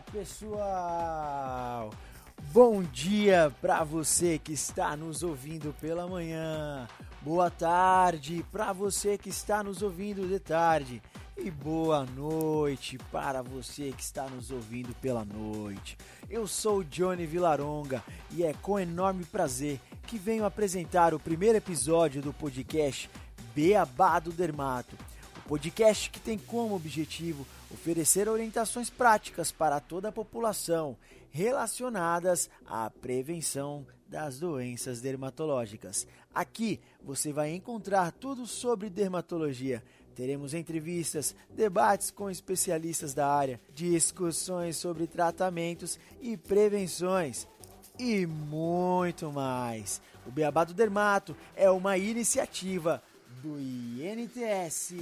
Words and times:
pessoal! 0.00 1.90
Bom 2.52 2.82
dia 2.82 3.52
para 3.60 3.82
você 3.84 4.38
que 4.38 4.52
está 4.52 4.96
nos 4.96 5.22
ouvindo 5.22 5.74
pela 5.80 6.06
manhã. 6.06 6.86
Boa 7.20 7.50
tarde 7.50 8.44
para 8.52 8.72
você 8.72 9.16
que 9.16 9.28
está 9.28 9.62
nos 9.62 9.82
ouvindo 9.82 10.28
de 10.28 10.38
tarde. 10.38 11.02
E 11.36 11.50
boa 11.50 12.04
noite 12.04 12.96
para 13.10 13.42
você 13.42 13.90
que 13.90 14.02
está 14.02 14.28
nos 14.28 14.50
ouvindo 14.50 14.94
pela 15.00 15.24
noite. 15.24 15.96
Eu 16.30 16.46
sou 16.46 16.84
Johnny 16.84 17.26
Vilaronga 17.26 18.04
e 18.30 18.44
é 18.44 18.52
com 18.54 18.78
enorme 18.78 19.24
prazer 19.24 19.80
que 20.06 20.16
venho 20.16 20.44
apresentar 20.44 21.12
o 21.12 21.18
primeiro 21.18 21.58
episódio 21.58 22.22
do 22.22 22.32
podcast 22.32 23.10
Beabá 23.54 24.20
do 24.20 24.30
Dermato. 24.30 24.96
Podcast 25.46 26.08
que 26.08 26.18
tem 26.18 26.38
como 26.38 26.74
objetivo 26.74 27.46
oferecer 27.70 28.28
orientações 28.28 28.88
práticas 28.88 29.52
para 29.52 29.78
toda 29.78 30.08
a 30.08 30.12
população 30.12 30.96
relacionadas 31.30 32.48
à 32.66 32.88
prevenção 32.88 33.86
das 34.08 34.38
doenças 34.38 35.00
dermatológicas. 35.00 36.06
Aqui 36.34 36.80
você 37.02 37.32
vai 37.32 37.52
encontrar 37.52 38.12
tudo 38.12 38.46
sobre 38.46 38.88
dermatologia. 38.88 39.82
Teremos 40.14 40.54
entrevistas, 40.54 41.34
debates 41.50 42.10
com 42.10 42.30
especialistas 42.30 43.12
da 43.12 43.28
área, 43.28 43.60
discussões 43.74 44.76
sobre 44.76 45.06
tratamentos 45.06 45.98
e 46.22 46.36
prevenções 46.36 47.48
e 47.98 48.26
muito 48.26 49.30
mais. 49.32 50.00
O 50.26 50.30
Beabá 50.30 50.64
do 50.64 50.72
Dermato 50.72 51.36
é 51.54 51.68
uma 51.68 51.98
iniciativa 51.98 53.02
do 53.44 53.60
INTS. 53.60 54.94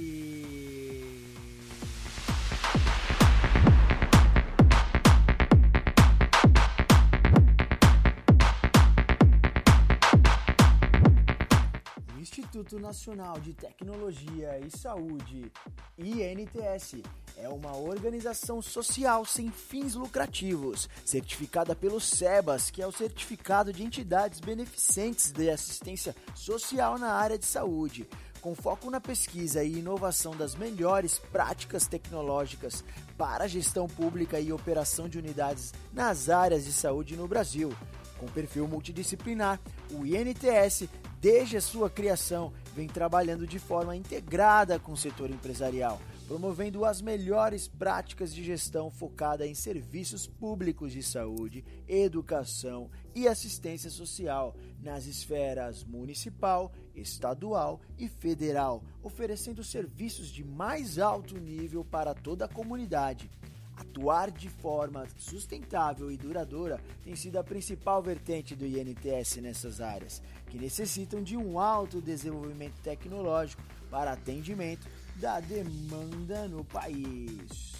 Instituto 12.19 12.79
Nacional 12.79 13.39
de 13.39 13.53
Tecnologia 13.53 14.59
e 14.59 14.69
Saúde, 14.69 15.49
INTS, 15.97 17.01
é 17.37 17.47
uma 17.47 17.77
organização 17.77 18.61
social 18.61 19.25
sem 19.25 19.49
fins 19.49 19.95
lucrativos, 19.95 20.89
certificada 21.05 21.75
pelo 21.75 22.01
SEBAS, 22.01 22.69
que 22.69 22.81
é 22.81 22.87
o 22.87 22.91
Certificado 22.91 23.71
de 23.71 23.83
Entidades 23.83 24.39
Beneficentes 24.39 25.31
de 25.31 25.49
Assistência 25.49 26.15
Social 26.35 26.97
na 26.97 27.13
área 27.13 27.37
de 27.37 27.45
saúde, 27.45 28.07
com 28.43 28.53
foco 28.53 28.91
na 28.91 28.99
pesquisa 28.99 29.63
e 29.63 29.79
inovação 29.79 30.35
das 30.35 30.53
melhores 30.53 31.17
práticas 31.17 31.87
tecnológicas 31.87 32.83
para 33.17 33.47
gestão 33.47 33.87
pública 33.87 34.37
e 34.37 34.51
operação 34.51 35.07
de 35.07 35.17
unidades 35.17 35.73
nas 35.93 36.27
áreas 36.27 36.65
de 36.65 36.73
saúde 36.73 37.15
no 37.15 37.25
Brasil. 37.25 37.73
Com 38.19 38.27
perfil 38.27 38.67
multidisciplinar, 38.67 39.61
o 39.91 40.05
INTS 40.05 40.89
desde 41.21 41.55
a 41.55 41.61
sua 41.61 41.89
criação, 41.89 42.51
vem 42.75 42.85
trabalhando 42.85 43.47
de 43.47 43.57
forma 43.57 43.95
integrada 43.95 44.77
com 44.77 44.91
o 44.91 44.97
setor 44.97 45.29
empresarial, 45.29 46.01
promovendo 46.27 46.85
as 46.85 47.01
melhores 47.01 47.67
práticas 47.67 48.33
de 48.33 48.43
gestão 48.43 48.89
focada 48.89 49.45
em 49.45 49.53
serviços 49.53 50.25
públicos 50.25 50.91
de 50.91 51.03
saúde, 51.03 51.63
educação 51.87 52.89
e 53.13 53.27
assistência 53.27 53.89
social 53.89 54.55
nas 54.81 55.05
esferas 55.05 55.83
municipal, 55.83 56.71
estadual 56.95 57.81
e 57.97 58.07
federal, 58.07 58.83
oferecendo 59.01 59.63
serviços 59.63 60.29
de 60.29 60.43
mais 60.43 60.97
alto 60.97 61.37
nível 61.37 61.83
para 61.83 62.13
toda 62.13 62.45
a 62.45 62.49
comunidade. 62.49 63.29
Atuar 63.75 64.29
de 64.29 64.49
forma 64.49 65.07
sustentável 65.17 66.11
e 66.11 66.17
duradoura 66.17 66.79
tem 67.03 67.15
sido 67.15 67.37
a 67.37 67.43
principal 67.43 68.03
vertente 68.03 68.55
do 68.55 68.65
INTS 68.65 69.37
nessas 69.37 69.81
áreas, 69.81 70.21
que 70.47 70.59
necessitam 70.59 71.23
de 71.23 71.35
um 71.35 71.59
alto 71.59 71.99
desenvolvimento 71.99 72.79
tecnológico 72.81 73.63
para 73.89 74.13
atendimento 74.13 74.87
da 75.15 75.39
demanda 75.39 76.47
no 76.47 76.63
país. 76.65 77.73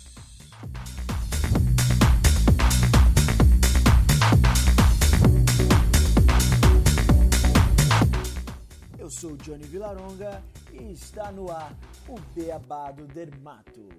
Eu 8.98 9.10
sou 9.10 9.36
Johnny 9.38 9.66
Vilaronga 9.66 10.44
e 10.72 10.92
está 10.92 11.32
no 11.32 11.52
ar 11.52 11.76
o 12.08 12.20
Beabá 12.34 12.92
do 12.92 13.06
Dermato. 13.08 13.90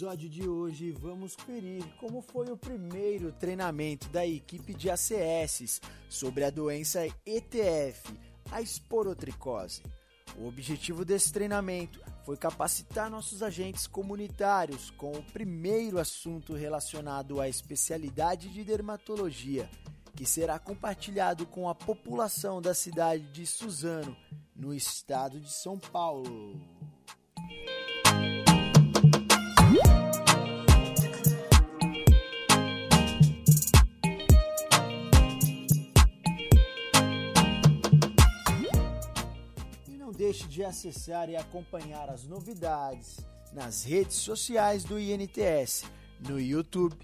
Episódio 0.00 0.30
de 0.30 0.48
hoje, 0.48 0.92
vamos 0.92 1.36
conferir 1.36 1.84
como 1.98 2.22
foi 2.22 2.50
o 2.50 2.56
primeiro 2.56 3.30
treinamento 3.32 4.08
da 4.08 4.26
equipe 4.26 4.72
de 4.72 4.88
ACS 4.88 5.78
sobre 6.08 6.42
a 6.42 6.48
doença 6.48 7.06
ETF, 7.26 8.10
a 8.50 8.62
esporotricose. 8.62 9.82
O 10.38 10.46
objetivo 10.46 11.04
desse 11.04 11.30
treinamento 11.30 12.00
foi 12.24 12.34
capacitar 12.38 13.10
nossos 13.10 13.42
agentes 13.42 13.86
comunitários 13.86 14.90
com 14.92 15.12
o 15.12 15.22
primeiro 15.22 15.98
assunto 15.98 16.54
relacionado 16.54 17.38
à 17.38 17.46
especialidade 17.46 18.48
de 18.48 18.64
dermatologia, 18.64 19.68
que 20.16 20.24
será 20.24 20.58
compartilhado 20.58 21.44
com 21.44 21.68
a 21.68 21.74
população 21.74 22.62
da 22.62 22.72
cidade 22.72 23.30
de 23.32 23.44
Suzano, 23.44 24.16
no 24.56 24.72
estado 24.72 25.38
de 25.38 25.52
São 25.52 25.78
Paulo. 25.78 26.58
Deixe 40.20 40.46
de 40.46 40.62
acessar 40.62 41.30
e 41.30 41.36
acompanhar 41.36 42.10
as 42.10 42.24
novidades 42.24 43.20
nas 43.54 43.84
redes 43.84 44.16
sociais 44.16 44.84
do 44.84 45.00
INTS, 45.00 45.84
no 46.28 46.38
YouTube, 46.38 46.94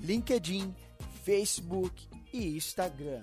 LinkedIn, 0.00 0.74
Facebook 1.22 2.08
e 2.32 2.56
Instagram. 2.56 3.20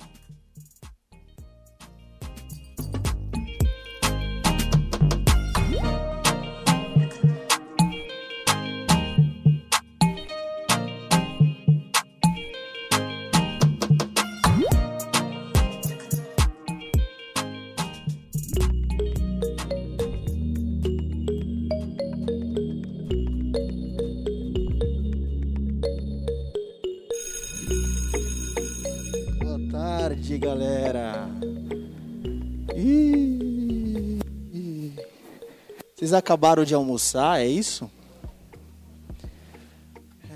Vocês 36.11 36.19
acabaram 36.19 36.66
de 36.66 36.75
almoçar, 36.75 37.40
é 37.40 37.47
isso? 37.47 37.90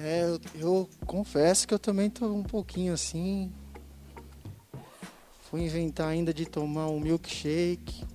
É, 0.02 0.24
eu, 0.24 0.40
eu 0.58 0.90
confesso 1.06 1.68
que 1.68 1.74
eu 1.74 1.80
também 1.80 2.10
tô 2.10 2.28
um 2.28 2.44
pouquinho 2.44 2.94
assim. 2.94 3.52
Fui 5.50 5.64
inventar 5.64 6.08
ainda 6.08 6.34
de 6.34 6.46
tomar 6.46 6.88
um 6.88 6.98
milkshake. 6.98 8.06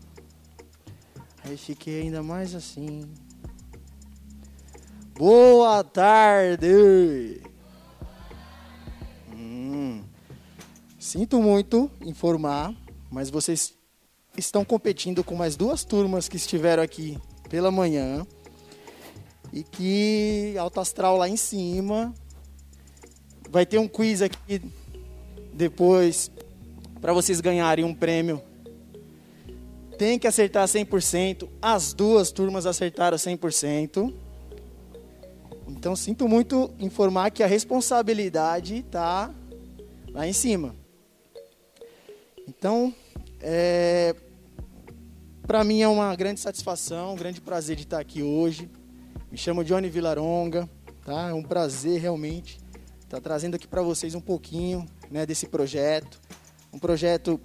Aí 1.44 1.58
fiquei 1.58 2.00
ainda 2.00 2.22
mais 2.22 2.54
assim. 2.54 3.04
Boa 5.18 5.84
tarde! 5.84 7.42
Hum. 9.36 10.02
Sinto 10.98 11.42
muito 11.42 11.90
informar, 12.00 12.74
mas 13.10 13.28
vocês 13.28 13.74
estão 14.34 14.64
competindo 14.64 15.22
com 15.22 15.34
mais 15.34 15.56
duas 15.56 15.84
turmas 15.84 16.26
que 16.26 16.38
estiveram 16.38 16.82
aqui 16.82 17.18
pela 17.50 17.70
manhã. 17.70 18.26
E 19.52 19.62
que 19.62 20.55
alto 20.58 20.81
astral 20.81 21.19
lá 21.19 21.29
em 21.29 21.37
cima. 21.37 22.14
Vai 23.50 23.67
ter 23.67 23.79
um 23.79 23.87
quiz 23.87 24.23
aqui 24.23 24.62
depois 25.52 26.31
para 27.02 27.12
vocês 27.12 27.43
ganharem 27.43 27.85
um 27.85 27.94
prêmio 27.94 28.41
tem 30.00 30.19
que 30.19 30.26
acertar 30.26 30.67
100%. 30.67 31.47
As 31.61 31.93
duas 31.93 32.32
turmas 32.32 32.64
acertaram 32.64 33.19
100%. 33.19 34.14
Então, 35.69 35.94
sinto 35.94 36.26
muito 36.26 36.70
informar 36.79 37.31
que 37.31 37.43
a 37.43 37.46
responsabilidade 37.46 38.76
está 38.76 39.31
lá 40.11 40.26
em 40.26 40.32
cima. 40.32 40.75
Então, 42.49 42.94
é, 43.43 44.17
para 45.50 45.64
mim 45.64 45.82
é 45.82 45.88
uma 45.88 46.14
grande 46.14 46.38
satisfação, 46.38 47.14
um 47.14 47.17
grande 47.17 47.41
prazer 47.41 47.75
de 47.75 47.82
estar 47.82 47.99
aqui 47.99 48.23
hoje. 48.23 48.70
Me 49.32 49.37
chamo 49.37 49.64
Johnny 49.64 49.91
Vilaronga, 49.91 50.70
tá? 51.05 51.31
É 51.31 51.35
um 51.35 51.43
prazer 51.43 52.00
realmente 52.00 52.61
estar 53.00 53.20
trazendo 53.20 53.56
aqui 53.56 53.67
para 53.67 53.82
vocês 53.82 54.14
um 54.14 54.20
pouquinho 54.20 54.87
né, 55.11 55.26
desse 55.26 55.49
projeto. 55.49 56.20
Um 56.73 56.79
projeto 56.79 57.41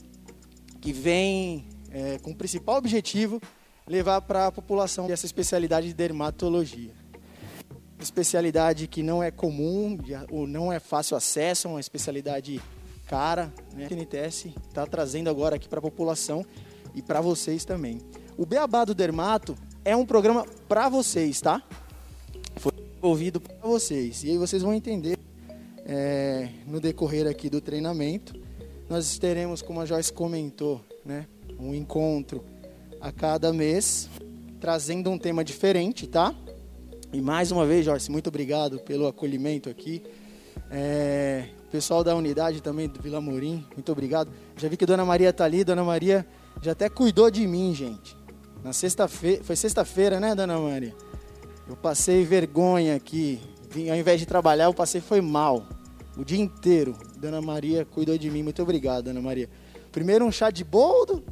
que 0.79 0.93
vem 0.93 1.67
é, 1.89 2.19
com 2.19 2.29
o 2.29 2.35
principal 2.35 2.77
objetivo 2.77 3.41
levar 3.87 4.21
para 4.21 4.45
a 4.45 4.51
população 4.51 5.09
essa 5.09 5.25
especialidade 5.25 5.87
de 5.87 5.95
dermatologia. 5.95 6.91
Especialidade 7.99 8.85
que 8.85 9.01
não 9.01 9.23
é 9.23 9.31
comum, 9.31 9.97
ou 10.29 10.45
não 10.45 10.71
é 10.71 10.79
fácil 10.79 11.17
acesso, 11.17 11.67
é 11.67 11.71
uma 11.71 11.79
especialidade 11.79 12.61
cara, 13.07 13.51
né? 13.73 13.87
A 13.89 13.95
NTS 13.95 14.53
está 14.67 14.85
trazendo 14.85 15.27
agora 15.27 15.55
aqui 15.55 15.67
para 15.67 15.79
a 15.79 15.81
população 15.81 16.45
e 16.95 17.01
para 17.01 17.21
vocês 17.21 17.65
também. 17.65 17.99
O 18.37 18.45
Beabá 18.45 18.85
do 18.85 18.95
Dermato 18.95 19.55
é 19.83 19.95
um 19.95 20.05
programa 20.05 20.45
para 20.67 20.89
vocês, 20.89 21.41
tá? 21.41 21.61
Foi 22.55 22.71
desenvolvido 22.71 23.39
para 23.39 23.55
vocês. 23.67 24.23
E 24.23 24.31
aí 24.31 24.37
vocês 24.37 24.63
vão 24.63 24.73
entender 24.73 25.17
é, 25.85 26.49
no 26.65 26.79
decorrer 26.79 27.27
aqui 27.27 27.49
do 27.49 27.61
treinamento. 27.61 28.33
Nós 28.89 29.17
teremos, 29.17 29.61
como 29.61 29.81
a 29.81 29.85
Joyce 29.85 30.11
comentou, 30.11 30.81
né, 31.03 31.27
um 31.59 31.73
encontro 31.73 32.43
a 32.99 33.11
cada 33.11 33.53
mês, 33.53 34.09
trazendo 34.59 35.09
um 35.11 35.17
tema 35.17 35.43
diferente, 35.43 36.07
tá? 36.07 36.33
E 37.13 37.21
mais 37.21 37.51
uma 37.51 37.65
vez, 37.65 37.85
Joyce, 37.85 38.11
muito 38.11 38.27
obrigado 38.27 38.79
pelo 38.79 39.07
acolhimento 39.07 39.69
aqui. 39.69 40.01
É, 40.71 41.49
pessoal 41.75 42.05
da 42.05 42.15
unidade 42.15 42.61
também 42.61 42.87
do 42.87 43.01
Vila 43.01 43.19
Morim, 43.19 43.65
muito 43.75 43.91
obrigado. 43.91 44.31
Já 44.55 44.69
vi 44.69 44.77
que 44.77 44.85
Dona 44.85 45.03
Maria 45.03 45.33
tá 45.33 45.43
ali, 45.43 45.61
Dona 45.61 45.83
Maria 45.83 46.25
já 46.65 46.71
até 46.71 46.89
cuidou 46.89 47.29
de 47.29 47.45
mim, 47.45 47.75
gente. 47.75 48.17
Na 48.63 48.73
sexta-feira, 48.73 49.43
foi 49.43 49.55
sexta-feira, 49.55 50.19
né, 50.19 50.33
Dona 50.33 50.59
Maria? 50.59 50.95
Eu 51.67 51.75
passei 51.75 52.25
vergonha 52.25 52.95
aqui. 52.95 53.39
Ao 53.89 53.95
invés 53.95 54.19
de 54.19 54.25
trabalhar, 54.25 54.65
eu 54.65 54.73
passei 54.73 54.99
foi 54.99 55.21
mal. 55.21 55.67
O 56.17 56.25
dia 56.25 56.39
inteiro. 56.39 56.97
Dona 57.17 57.39
Maria 57.39 57.85
cuidou 57.85 58.17
de 58.17 58.31
mim. 58.31 58.41
Muito 58.41 58.63
obrigado, 58.63 59.05
Dona 59.05 59.21
Maria. 59.21 59.47
Primeiro 59.91 60.25
um 60.25 60.31
chá 60.31 60.49
de 60.49 60.63
boldo. 60.63 61.23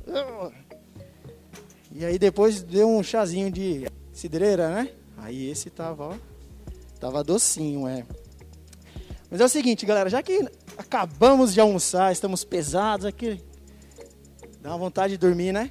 E 1.92 2.06
aí 2.06 2.20
depois 2.20 2.62
deu 2.62 2.88
um 2.88 3.02
chazinho 3.02 3.52
de 3.52 3.88
cidreira, 4.12 4.70
né? 4.70 4.90
Aí 5.18 5.50
esse 5.50 5.72
tava, 5.72 6.10
ó. 6.10 6.14
Tava 7.00 7.24
docinho, 7.24 7.88
é. 7.88 8.06
Mas 9.32 9.42
é 9.42 9.46
o 9.46 9.50
seguinte, 9.50 9.84
galera, 9.84 10.10
já 10.12 10.22
que 10.22 10.48
acabamos 10.78 11.56
de 11.56 11.60
almoçar, 11.60 12.12
estamos 12.12 12.44
pesados 12.44 13.06
aqui, 13.06 13.42
dá 14.64 14.70
uma 14.70 14.78
vontade 14.78 15.14
de 15.14 15.18
dormir, 15.18 15.52
né? 15.52 15.70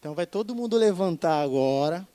Então 0.00 0.14
vai 0.14 0.24
todo 0.24 0.54
mundo 0.54 0.78
levantar 0.78 1.42
agora, 1.42 2.08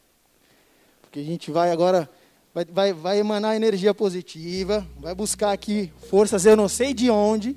porque 1.00 1.20
a 1.20 1.24
gente 1.24 1.52
vai 1.52 1.70
agora, 1.70 2.10
vai, 2.52 2.66
vai, 2.66 2.94
vai 2.94 3.20
emanar 3.20 3.56
energia 3.56 3.94
positiva, 3.94 4.86
vai 4.98 5.14
buscar 5.14 5.52
aqui 5.52 5.94
forças, 6.10 6.48
eu 6.48 6.58
não 6.58 6.68
sei 6.68 6.96
de 6.96 7.12
onde, 7.12 7.56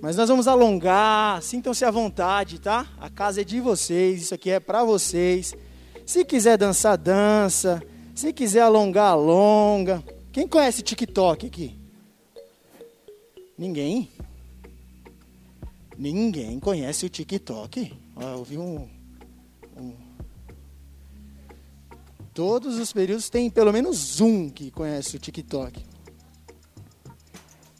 mas 0.00 0.16
nós 0.16 0.30
vamos 0.30 0.48
alongar, 0.48 1.42
sintam-se 1.42 1.84
à 1.84 1.90
vontade, 1.90 2.58
tá? 2.60 2.86
A 2.98 3.10
casa 3.10 3.42
é 3.42 3.44
de 3.44 3.60
vocês, 3.60 4.22
isso 4.22 4.34
aqui 4.34 4.50
é 4.50 4.58
para 4.58 4.82
vocês. 4.82 5.54
Se 6.06 6.24
quiser 6.24 6.56
dançar, 6.56 6.96
dança. 6.96 7.82
Se 8.14 8.32
quiser 8.32 8.62
alongar, 8.62 9.12
alonga. 9.12 10.02
Quem 10.32 10.48
conhece 10.48 10.80
TikTok 10.80 11.46
aqui? 11.46 11.76
Ninguém? 13.58 14.08
Ninguém 15.98 16.60
conhece 16.60 17.04
o 17.04 17.08
TikTok? 17.08 17.92
eu 18.20 18.44
vi 18.44 18.56
um, 18.56 18.88
um, 19.76 19.92
Todos 22.32 22.78
os 22.78 22.92
períodos 22.92 23.28
tem 23.28 23.50
pelo 23.50 23.72
menos 23.72 24.20
um 24.20 24.48
que 24.48 24.70
conhece 24.70 25.16
o 25.16 25.18
TikTok. 25.18 25.84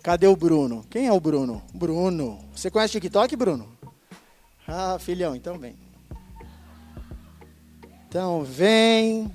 Cadê 0.03 0.27
o 0.27 0.35
Bruno? 0.35 0.85
Quem 0.91 1.07
é 1.07 1.13
o 1.13 1.21
Bruno? 1.21 1.63
Bruno. 1.73 2.41
Você 2.53 2.69
conhece 2.73 2.97
o 2.97 3.01
TikTok, 3.01 3.37
Bruno? 3.37 3.69
Ah, 4.67 4.99
filhão, 4.99 5.37
então 5.37 5.57
vem. 5.57 5.77
Então 8.09 8.43
vem. 8.43 9.33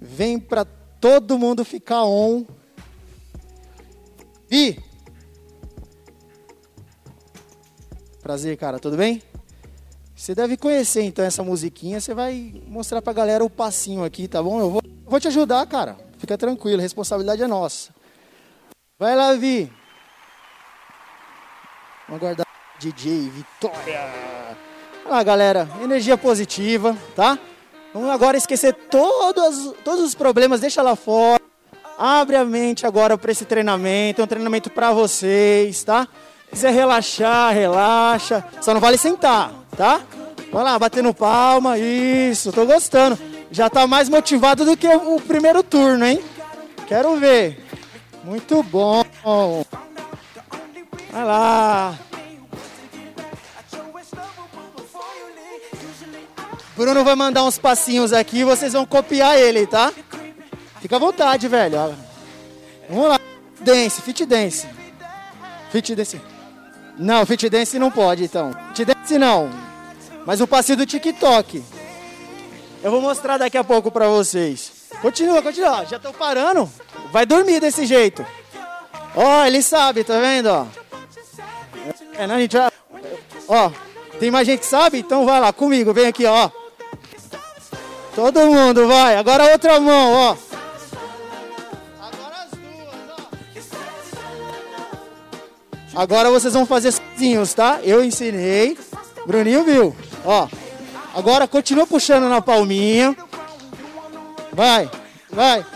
Vem 0.00 0.40
para 0.40 0.64
todo 0.64 1.38
mundo 1.38 1.64
ficar 1.64 2.04
on. 2.04 2.44
E 4.50 4.76
Prazer, 8.30 8.56
cara, 8.56 8.78
tudo 8.78 8.96
bem? 8.96 9.20
Você 10.14 10.36
deve 10.36 10.56
conhecer 10.56 11.02
então 11.02 11.24
essa 11.24 11.42
musiquinha, 11.42 12.00
você 12.00 12.14
vai 12.14 12.62
mostrar 12.68 13.02
pra 13.02 13.12
galera 13.12 13.44
o 13.44 13.50
passinho 13.50 14.04
aqui, 14.04 14.28
tá 14.28 14.40
bom? 14.40 14.60
Eu 14.60 14.70
vou, 14.70 14.82
vou 15.04 15.18
te 15.18 15.26
ajudar, 15.26 15.66
cara. 15.66 15.96
Fica 16.16 16.38
tranquilo, 16.38 16.78
a 16.78 16.82
responsabilidade 16.82 17.42
é 17.42 17.48
nossa. 17.48 17.92
Vai 18.96 19.16
lá, 19.16 19.32
Vi. 19.32 19.68
Vamos 22.06 22.22
aguardar 22.22 22.46
DJ 22.78 23.30
Vitória. 23.30 24.00
Olha 25.04 25.10
lá, 25.10 25.22
galera, 25.24 25.68
energia 25.82 26.16
positiva, 26.16 26.96
tá? 27.16 27.36
Vamos 27.92 28.10
agora 28.10 28.36
esquecer 28.36 28.72
todos, 28.74 29.74
todos 29.84 30.04
os 30.04 30.14
problemas, 30.14 30.60
deixa 30.60 30.82
lá 30.82 30.94
fora. 30.94 31.42
Abre 31.98 32.36
a 32.36 32.44
mente 32.44 32.86
agora 32.86 33.18
para 33.18 33.32
esse 33.32 33.44
treinamento, 33.44 34.20
é 34.20 34.24
um 34.24 34.28
treinamento 34.28 34.70
para 34.70 34.92
vocês, 34.92 35.82
tá? 35.82 36.06
Quiser 36.50 36.72
relaxar, 36.72 37.54
relaxa. 37.54 38.44
Só 38.60 38.74
não 38.74 38.80
vale 38.80 38.98
sentar, 38.98 39.52
tá? 39.76 40.00
Vai 40.52 40.64
lá, 40.64 40.78
batendo 40.78 41.14
palma, 41.14 41.78
isso, 41.78 42.52
tô 42.52 42.66
gostando. 42.66 43.18
Já 43.50 43.70
tá 43.70 43.86
mais 43.86 44.08
motivado 44.08 44.64
do 44.64 44.76
que 44.76 44.88
o 44.88 45.20
primeiro 45.20 45.62
turno, 45.62 46.04
hein? 46.04 46.22
Quero 46.86 47.16
ver. 47.16 47.64
Muito 48.24 48.62
bom. 48.62 49.04
Vai 51.12 51.24
lá. 51.24 51.94
Bruno 56.76 57.04
vai 57.04 57.14
mandar 57.14 57.44
uns 57.44 57.58
passinhos 57.58 58.12
aqui, 58.12 58.42
vocês 58.42 58.72
vão 58.72 58.86
copiar 58.86 59.38
ele, 59.38 59.66
tá? 59.66 59.92
Fica 60.80 60.96
à 60.96 60.98
vontade, 60.98 61.46
velho. 61.46 61.94
Vamos 62.88 63.08
lá. 63.08 63.20
Dance, 63.60 64.00
fit 64.00 64.24
dance. 64.24 64.66
Fit 65.70 65.94
dance. 65.94 66.20
Não, 66.98 67.24
fit 67.24 67.48
dance 67.48 67.78
não 67.78 67.90
pode, 67.90 68.24
então. 68.24 68.52
Fit 68.68 68.84
dance 68.84 69.18
não. 69.18 69.50
Mas 70.26 70.40
o 70.40 70.46
passinho 70.46 70.78
do 70.78 70.86
TikTok. 70.86 71.62
Eu 72.82 72.90
vou 72.90 73.00
mostrar 73.00 73.38
daqui 73.38 73.58
a 73.58 73.64
pouco 73.64 73.90
pra 73.90 74.08
vocês. 74.08 74.72
Continua, 75.02 75.42
continua. 75.42 75.84
Já 75.86 75.98
tô 75.98 76.12
parando. 76.12 76.70
Vai 77.10 77.26
dormir 77.26 77.60
desse 77.60 77.86
jeito. 77.86 78.24
Ó, 79.14 79.42
oh, 79.42 79.44
ele 79.44 79.62
sabe, 79.62 80.04
tá 80.04 80.18
vendo? 80.20 80.68
É, 82.16 82.26
né, 82.26 82.38
gente? 82.40 82.56
Ó, 83.48 83.70
tem 84.18 84.30
mais 84.30 84.46
gente 84.46 84.60
que 84.60 84.66
sabe? 84.66 84.98
Então 84.98 85.24
vai 85.24 85.40
lá 85.40 85.52
comigo, 85.52 85.92
vem 85.92 86.06
aqui, 86.06 86.24
ó. 86.26 86.50
Todo 88.14 88.46
mundo, 88.46 88.86
vai. 88.86 89.16
Agora 89.16 89.50
outra 89.52 89.80
mão, 89.80 90.12
ó. 90.12 90.49
Agora 95.94 96.30
vocês 96.30 96.54
vão 96.54 96.64
fazer 96.64 96.92
sozinhos, 96.92 97.52
tá? 97.52 97.80
Eu 97.82 98.04
ensinei. 98.04 98.78
Bruninho 99.26 99.64
viu. 99.64 99.96
Ó. 100.24 100.48
Agora 101.14 101.48
continua 101.48 101.86
puxando 101.86 102.28
na 102.28 102.40
palminha. 102.40 103.16
Vai, 104.52 104.88
vai. 105.28 105.66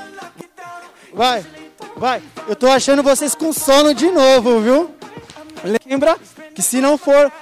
Vai, 1.12 1.46
vai. 1.96 2.22
Eu 2.48 2.54
tô 2.54 2.68
achando 2.68 3.02
vocês 3.02 3.34
com 3.34 3.52
sono 3.52 3.94
de 3.94 4.10
novo, 4.10 4.60
viu? 4.60 4.94
Lembra 5.88 6.16
que 6.54 6.62
se 6.62 6.80
não 6.80 6.96
for 6.96 7.32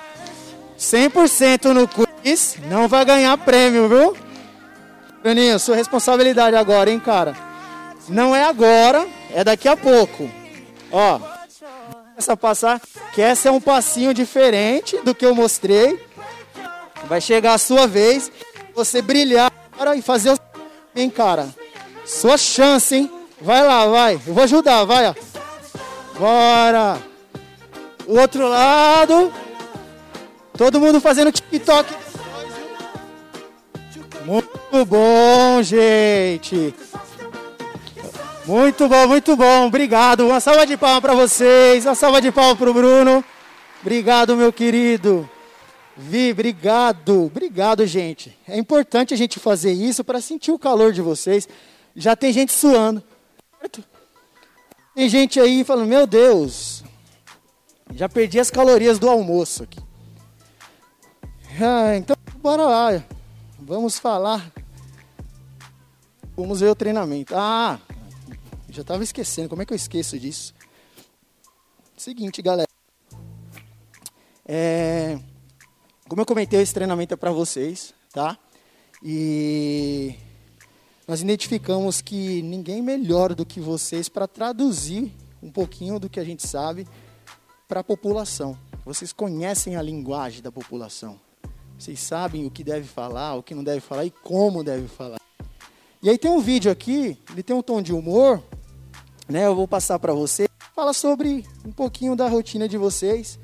100% 0.79 1.73
no 1.73 1.89
quiz, 1.89 2.57
não 2.69 2.89
vai 2.89 3.05
ganhar 3.05 3.37
prêmio, 3.39 3.89
viu? 3.89 4.17
Bruninho, 5.23 5.59
sua 5.59 5.77
responsabilidade 5.77 6.57
agora, 6.57 6.91
hein, 6.91 6.99
cara? 6.99 7.35
Não 8.09 8.35
é 8.35 8.45
agora, 8.45 9.07
é 9.33 9.45
daqui 9.45 9.69
a 9.69 9.77
pouco. 9.77 10.29
Ó 10.91 11.32
começa 12.13 12.33
a 12.35 12.37
passar, 12.37 12.81
que 13.15 13.23
essa 13.23 13.49
é 13.49 13.53
um 13.53 13.61
passinho 13.61 14.13
diferente 14.13 14.99
do 14.99 15.15
que 15.15 15.25
eu 15.25 15.35
mostrei. 15.35 15.99
Vai 17.09 17.21
chegar 17.21 17.55
a 17.55 17.59
sua 17.59 17.87
vez, 17.87 18.31
você 18.75 19.01
brilhar 19.01 19.51
e 19.97 20.03
fazer 20.03 20.31
o... 20.31 20.39
Hein, 20.95 21.09
cara? 21.09 21.49
Sua 22.05 22.37
chance, 22.37 22.95
hein? 22.95 23.11
Vai 23.41 23.67
lá, 23.67 23.87
vai. 23.87 24.15
Eu 24.15 24.35
vou 24.35 24.45
ajudar, 24.45 24.85
vai, 24.85 25.09
ó. 25.09 25.15
Bora. 26.19 27.03
O 28.07 28.19
outro 28.19 28.47
lado. 28.47 29.33
Todo 30.57 30.79
mundo 30.79 31.01
fazendo 31.01 31.33
TikTok. 31.33 31.93
Muito 34.25 34.85
bom, 34.87 35.63
gente. 35.63 36.75
Muito 38.53 38.87
bom, 38.87 39.07
muito 39.07 39.35
bom. 39.35 39.67
Obrigado. 39.67 40.27
Uma 40.27 40.39
salva 40.39 40.67
de 40.67 40.77
palmas 40.77 41.01
para 41.01 41.15
vocês. 41.15 41.87
Uma 41.87 41.95
salva 41.95 42.21
de 42.21 42.31
palmas 42.31 42.59
para 42.59 42.71
o 42.71 42.75
Bruno. 42.75 43.25
Obrigado, 43.81 44.37
meu 44.37 44.53
querido. 44.53 45.27
Vi, 45.97 46.33
obrigado. 46.33 47.25
Obrigado, 47.25 47.87
gente. 47.87 48.39
É 48.47 48.59
importante 48.59 49.15
a 49.15 49.17
gente 49.17 49.41
fazer 49.41 49.73
isso 49.73 50.05
para 50.05 50.21
sentir 50.21 50.53
o 50.53 50.59
calor 50.59 50.93
de 50.93 51.01
vocês. 51.01 51.49
Já 51.97 52.15
tem 52.15 52.31
gente 52.31 52.53
suando. 52.53 53.03
Tem 54.95 55.09
gente 55.09 55.41
aí 55.41 55.65
falando, 55.65 55.89
meu 55.89 56.07
Deus, 56.07 56.85
já 57.95 58.07
perdi 58.07 58.39
as 58.39 58.51
calorias 58.51 58.99
do 58.99 59.09
almoço 59.09 59.63
aqui. 59.63 59.81
Ah, 61.59 61.97
então, 61.97 62.15
bora 62.37 62.65
lá. 62.65 63.03
Vamos 63.59 63.99
falar. 63.99 64.53
Vamos 66.37 66.61
ver 66.61 66.69
o 66.69 66.75
treinamento. 66.75 67.35
Ah, 67.35 67.81
já 68.73 68.83
estava 68.83 69.03
esquecendo. 69.03 69.49
Como 69.49 69.63
é 69.63 69.67
que 69.67 69.73
eu 69.73 69.77
esqueço 69.77 70.19
disso? 70.19 70.55
Seguinte, 71.97 72.41
galera. 72.41 72.69
É, 74.47 75.19
como 76.09 76.21
eu 76.21 76.27
comentei, 76.27 76.61
esse 76.61 76.75
treinamento 76.75 77.15
é 77.15 77.17
para 77.17 77.31
vocês, 77.31 77.95
tá? 78.13 78.39
E 79.03 80.15
nós 81.07 81.21
identificamos 81.21 82.01
que 82.01 82.43
ninguém 82.43 82.83
melhor 82.83 83.35
do 83.35 83.45
que 83.45 83.61
vocês 83.61 84.09
para 84.09 84.27
traduzir 84.27 85.13
um 85.43 85.51
pouquinho 85.51 85.99
do 85.99 86.09
que 86.09 86.19
a 86.19 86.25
gente 86.25 86.47
sabe 86.47 86.87
para 87.69 87.81
a 87.81 87.85
população. 87.85 88.57
Vocês 88.85 89.13
conhecem 89.13 89.77
a 89.77 89.83
linguagem 89.83 90.43
da 90.43 90.51
população. 90.51 91.21
Vocês 91.79 92.01
sabem 92.01 92.47
o 92.47 92.51
que 92.51 92.65
deve 92.65 92.87
falar, 92.87 93.35
o 93.35 93.43
que 93.43 93.55
não 93.55 93.65
deve 93.65 93.81
falar 93.81 94.05
e 94.05 94.11
como 94.11 94.63
deve 94.65 94.89
falar. 94.89 95.21
E 96.03 96.11
aí 96.11 96.19
tem 96.19 96.31
um 96.31 96.41
vídeo 96.41 96.71
aqui, 96.71 97.17
ele 97.31 97.43
tem 97.43 97.55
um 97.55 97.63
tom 97.63 97.81
de 97.81 97.93
humor, 97.93 98.43
né? 99.29 99.47
Eu 99.47 99.55
vou 99.55 99.69
passar 99.69 99.99
para 99.99 100.13
você. 100.13 100.49
Fala 100.75 100.93
sobre 100.93 101.47
um 101.65 101.73
pouquinho 101.73 102.17
da 102.17 102.29
rotina 102.29 102.69
de 102.69 102.77
vocês. 102.77 103.39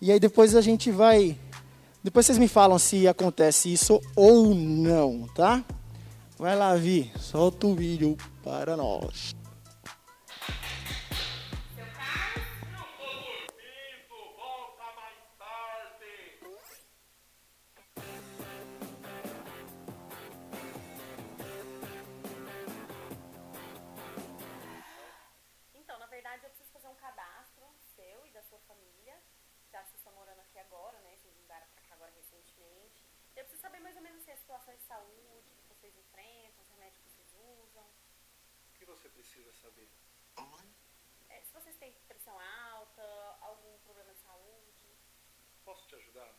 E 0.00 0.10
aí 0.10 0.18
depois 0.18 0.54
a 0.54 0.60
gente 0.60 0.90
vai. 0.90 1.38
Depois 2.02 2.26
vocês 2.26 2.38
me 2.38 2.48
falam 2.48 2.78
se 2.78 3.08
acontece 3.08 3.72
isso 3.72 4.00
ou 4.14 4.54
não, 4.54 5.26
tá? 5.34 5.64
Vai 6.38 6.56
lá, 6.56 6.74
Vi. 6.74 7.10
Solta 7.18 7.66
o 7.66 7.74
vídeo 7.74 8.16
para 8.42 8.76
nós. 8.76 9.34
Precisa 39.24 39.52
saber? 39.54 39.88
É, 41.30 41.40
se 41.40 41.52
vocês 41.52 41.76
têm 41.76 41.92
pressão 42.06 42.38
alta, 42.38 43.02
algum 43.40 43.78
problema 43.78 44.12
de 44.12 44.20
saúde. 44.20 44.94
Posso 45.64 45.88
te 45.88 45.94
ajudar? 45.96 46.32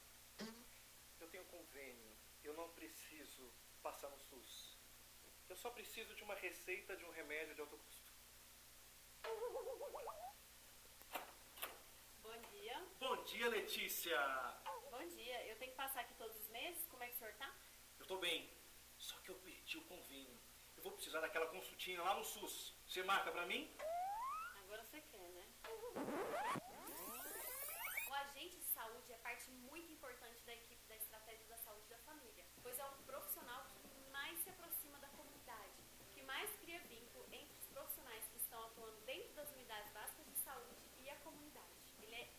Eu 1.20 1.28
tenho 1.30 1.44
convênio. 1.46 2.16
Eu 2.44 2.54
não 2.54 2.70
preciso 2.70 3.52
passar 3.82 4.10
no 4.10 4.20
SUS. 4.20 4.78
Eu 5.50 5.58
só 5.58 5.72
preciso 5.72 6.14
de 6.14 6.24
uma 6.24 6.36
receita 6.36 6.96
de 6.96 7.04
um 7.06 7.12
remédio 7.12 7.56
de 7.56 7.62
alto 7.62 7.76
custo. 7.78 8.12
Bom 12.22 12.38
dia. 12.52 12.88
Bom 13.00 13.24
dia, 13.24 13.50
Letícia. 13.50 14.20
Bom 14.92 15.08
dia. 15.08 15.48
Eu 15.48 15.58
tenho 15.58 15.72
que 15.72 15.78
passar 15.78 16.02
aqui 16.02 16.14
todos 16.14 16.38
os 16.38 16.48
meses? 16.50 16.86
Como 16.88 17.02
é 17.04 17.08
que 17.08 17.16
o 17.16 17.18
senhor 17.18 17.34
tá? 17.34 17.52
Eu 18.00 18.06
tô 18.06 18.18
bem. 18.18 18.48
Só 18.98 19.18
que 19.22 19.30
eu 19.30 19.36
perdi 19.40 19.80
o 19.80 19.86
convênio. 19.86 20.40
Vou 20.86 20.94
precisar 20.94 21.20
daquela 21.20 21.48
consultinha 21.48 22.00
lá 22.00 22.14
no 22.14 22.24
SUS. 22.24 22.76
Você 22.86 23.02
marca 23.02 23.32
pra 23.32 23.44
mim? 23.48 23.76
Agora 24.60 24.84
você 24.84 25.02
quer, 25.02 25.30
né? 25.32 25.44
O 28.08 28.14
agente 28.14 28.58
de 28.60 28.66
saúde 28.66 29.12
é 29.12 29.18
parte 29.18 29.50
muito 29.50 29.92
importante 29.92 30.44
da 30.44 30.54
equipe 30.54 30.86
da 30.88 30.96
estratégia 30.96 31.48
da 31.48 31.58
saúde 31.58 31.88
da 31.90 31.98
família, 32.10 32.46
pois 32.62 32.78
é 32.78 32.86
o 32.86 32.92
profissional 33.04 33.66
que 33.66 34.12
mais 34.12 34.38
se 34.44 34.52
aproxima 34.52 35.00
da 35.00 35.08
comunidade, 35.08 35.74
que 36.14 36.22
mais 36.22 36.56
cria 36.58 36.80
vínculo 36.82 37.26
entre 37.32 37.58
os 37.58 37.66
profissionais 37.66 38.24
que 38.28 38.38
estão 38.38 38.64
atuando 38.66 39.02
dentro 39.08 39.34
das 39.34 39.52
unidades 39.54 39.92
básicas 39.92 40.28
de 40.28 40.38
saúde 40.38 40.86
e 41.00 41.10
a 41.10 41.16
comunidade. 41.16 41.74
Ele 42.00 42.14
é 42.14 42.30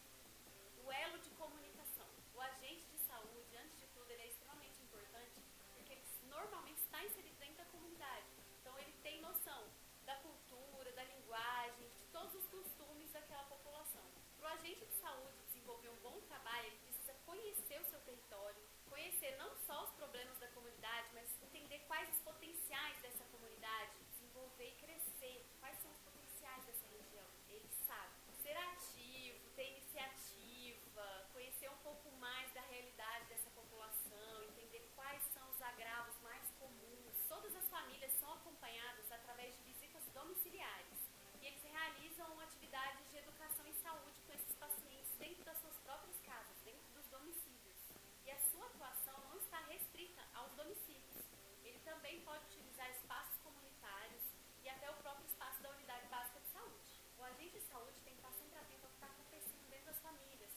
o 0.85 0.93
elo 0.93 1.19
de 1.19 1.31
comunicação. 1.31 2.07
O 2.33 2.41
agente 2.41 2.87
de 2.93 2.99
saúde, 3.01 3.57
antes 3.57 3.77
de 3.77 3.87
tudo, 3.89 4.09
ele 4.13 4.23
é 4.23 4.29
extremamente 4.29 4.81
importante 4.85 5.43
porque 5.75 5.95
ele 5.95 6.07
normalmente 6.29 6.79
está 6.79 7.05
inserido 7.05 7.37
dentro 7.39 7.57
da 7.57 7.65
comunidade. 7.65 8.37
Então 8.67 8.77
ele 8.81 8.93
tem 9.01 9.21
noção 9.21 9.63
da 10.05 10.17
cultura, 10.17 10.91
da 10.91 11.05
linguagem, 11.05 11.89
de 11.89 12.03
todos 12.11 12.35
os 12.35 12.47
costumes 12.49 13.13
daquela 13.13 13.45
população. 13.45 14.03
Para 14.37 14.51
o 14.51 14.53
agente 14.55 14.85
de 14.85 14.95
saúde 14.95 15.39
desenvolver 15.47 15.89
um 15.89 16.01
bom 16.01 16.21
trabalho, 16.23 16.67
ele 16.67 16.79
precisa 16.79 17.15
conhecer 17.25 17.81
o 17.81 17.85
seu 17.85 18.01
território, 18.01 18.61
conhecer 18.89 19.37
não 19.37 19.55
só 19.55 19.85
os 19.85 19.93
problemas 19.93 20.37
da 20.39 20.49
comunidade, 20.49 21.09
mas 21.15 21.31
entender 21.43 21.79
quais 21.87 22.11
os 22.11 22.19
potenciais 22.23 23.01
dessa 23.03 23.25
comunidade, 23.27 23.93
desenvolver 24.11 24.69
e 24.69 24.75
crescer, 24.85 25.47
quais 25.61 25.79
são 25.79 25.93
os 25.93 25.99
potenciais 25.99 26.65
dessa 26.67 26.87
região. 26.89 27.27
Ele 27.49 27.69
sabe. 27.87 28.15
Ser 28.43 28.57
ativo, 28.57 29.49
ter 29.55 29.79
iniciativa, 29.79 31.29
conhecer 31.33 31.71
um 31.71 31.79
pouco 31.79 32.11
mais 32.17 32.53
da 32.53 32.63
realidade 32.63 33.27
dessa 33.27 33.51
população, 33.51 34.43
entender 34.43 34.91
quais 34.97 35.23
são 35.33 35.49
os 35.51 35.63
agravos 35.63 36.19
mais 36.21 36.51
comuns. 36.59 37.17
Todas 37.29 37.55
as 37.55 37.69
famílias 37.97 38.21
são 38.21 38.31
acompanhadas 38.35 39.11
através 39.11 39.57
de 39.65 39.67
domiciliares. 40.13 40.99
E 41.41 41.47
eles 41.47 41.63
realizam 41.63 42.41
atividades 42.41 43.09
de 43.11 43.17
educação 43.19 43.67
e 43.67 43.73
saúde 43.73 44.21
com 44.27 44.33
esses 44.33 44.55
pacientes 44.57 45.13
dentro 45.19 45.45
das 45.45 45.59
suas 45.59 45.77
próprias 45.79 46.21
casas, 46.21 46.57
dentro 46.65 46.89
dos 46.93 47.07
domicílios. 47.09 47.79
E 48.25 48.31
a 48.31 48.39
sua 48.51 48.67
atuação 48.67 49.19
não 49.29 49.37
está 49.37 49.59
restrita 49.69 50.23
aos 50.35 50.53
domicílios. 50.55 51.25
Ele 51.65 51.81
também 51.85 52.21
pode 52.21 52.45
utilizar 52.47 52.91
espaços 52.91 53.39
comunitários 53.39 54.25
e 54.63 54.69
até 54.69 54.91
o 54.91 54.95
próprio 54.95 55.27
espaço 55.27 55.63
da 55.63 55.71
unidade 55.71 56.07
básica 56.09 56.41
de 56.41 56.49
saúde. 56.49 57.01
O 57.19 57.25
agente 57.25 57.59
de 57.59 57.61
saúde 57.61 58.01
tem 58.05 58.15
que 58.15 58.21
estar 58.21 58.33
sempre 58.33 58.59
atento 58.59 58.85
ao 58.85 58.91
que 58.91 58.97
está 58.97 59.07
acontecendo 59.07 59.71
dentro 59.71 59.87
das 59.87 60.01
famílias, 60.01 60.53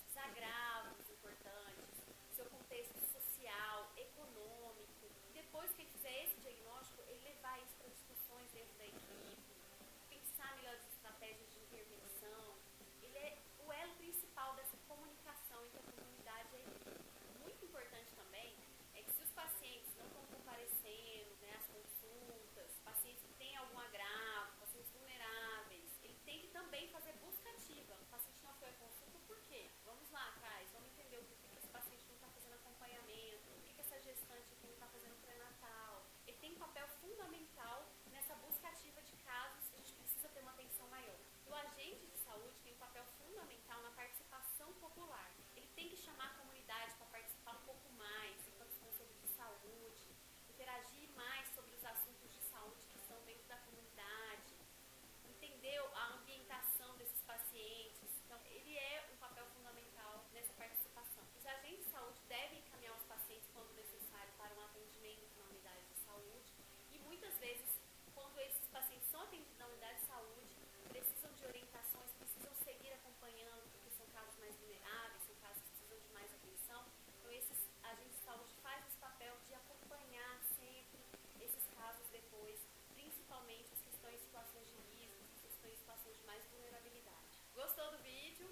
muitas 67.09 67.35
vezes, 67.39 67.81
quando 68.13 68.39
esses 68.39 68.67
pacientes 68.67 69.09
são 69.09 69.21
atendidos 69.21 69.57
na 69.57 69.65
unidade 69.65 69.97
de 69.99 70.05
saúde, 70.05 70.55
precisam 70.89 71.33
de 71.33 71.43
orientações, 71.43 72.11
precisam 72.13 72.53
seguir 72.63 72.93
acompanhando, 72.93 73.65
porque 73.71 73.89
são 73.89 74.05
casos 74.13 74.37
mais 74.37 74.55
vulneráveis, 74.57 75.23
são 75.23 75.35
casos 75.41 75.59
que 75.63 75.69
precisam 75.69 75.99
de 75.99 76.09
mais 76.13 76.31
atenção. 76.31 76.85
Então, 77.17 77.31
esses 77.31 77.67
agentes 77.81 78.13
de 78.13 78.23
saúde 78.23 78.53
fazem 78.61 78.87
esse 78.87 78.97
papel 78.97 79.35
de 79.47 79.55
acompanhar 79.55 80.39
sempre 80.55 81.01
esses 81.41 81.65
casos 81.73 82.07
depois, 82.09 82.59
principalmente 82.93 83.73
os 83.73 83.81
que 83.81 83.89
estão 83.89 84.11
em 84.11 84.19
situações 84.19 84.67
de 84.67 84.77
risco, 84.93 85.25
os 85.33 85.41
que 85.41 85.47
estão 85.47 85.71
em 85.71 85.77
situações 85.77 86.15
de 86.15 86.23
mais 86.25 86.45
vulnerabilidade. 86.45 87.41
Gostou 87.55 87.89
do 87.89 87.97
vídeo? 88.03 88.47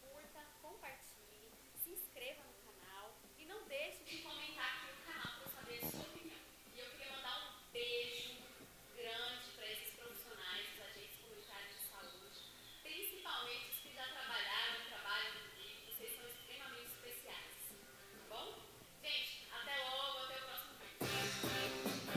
Curta, 0.00 0.46
compartilhe, 0.62 1.50
se 1.82 1.90
inscreva 1.90 2.44
no 2.44 2.54
canal 2.70 3.16
e 3.36 3.44
não 3.46 3.64
deixe 3.66 4.04
de 4.04 4.22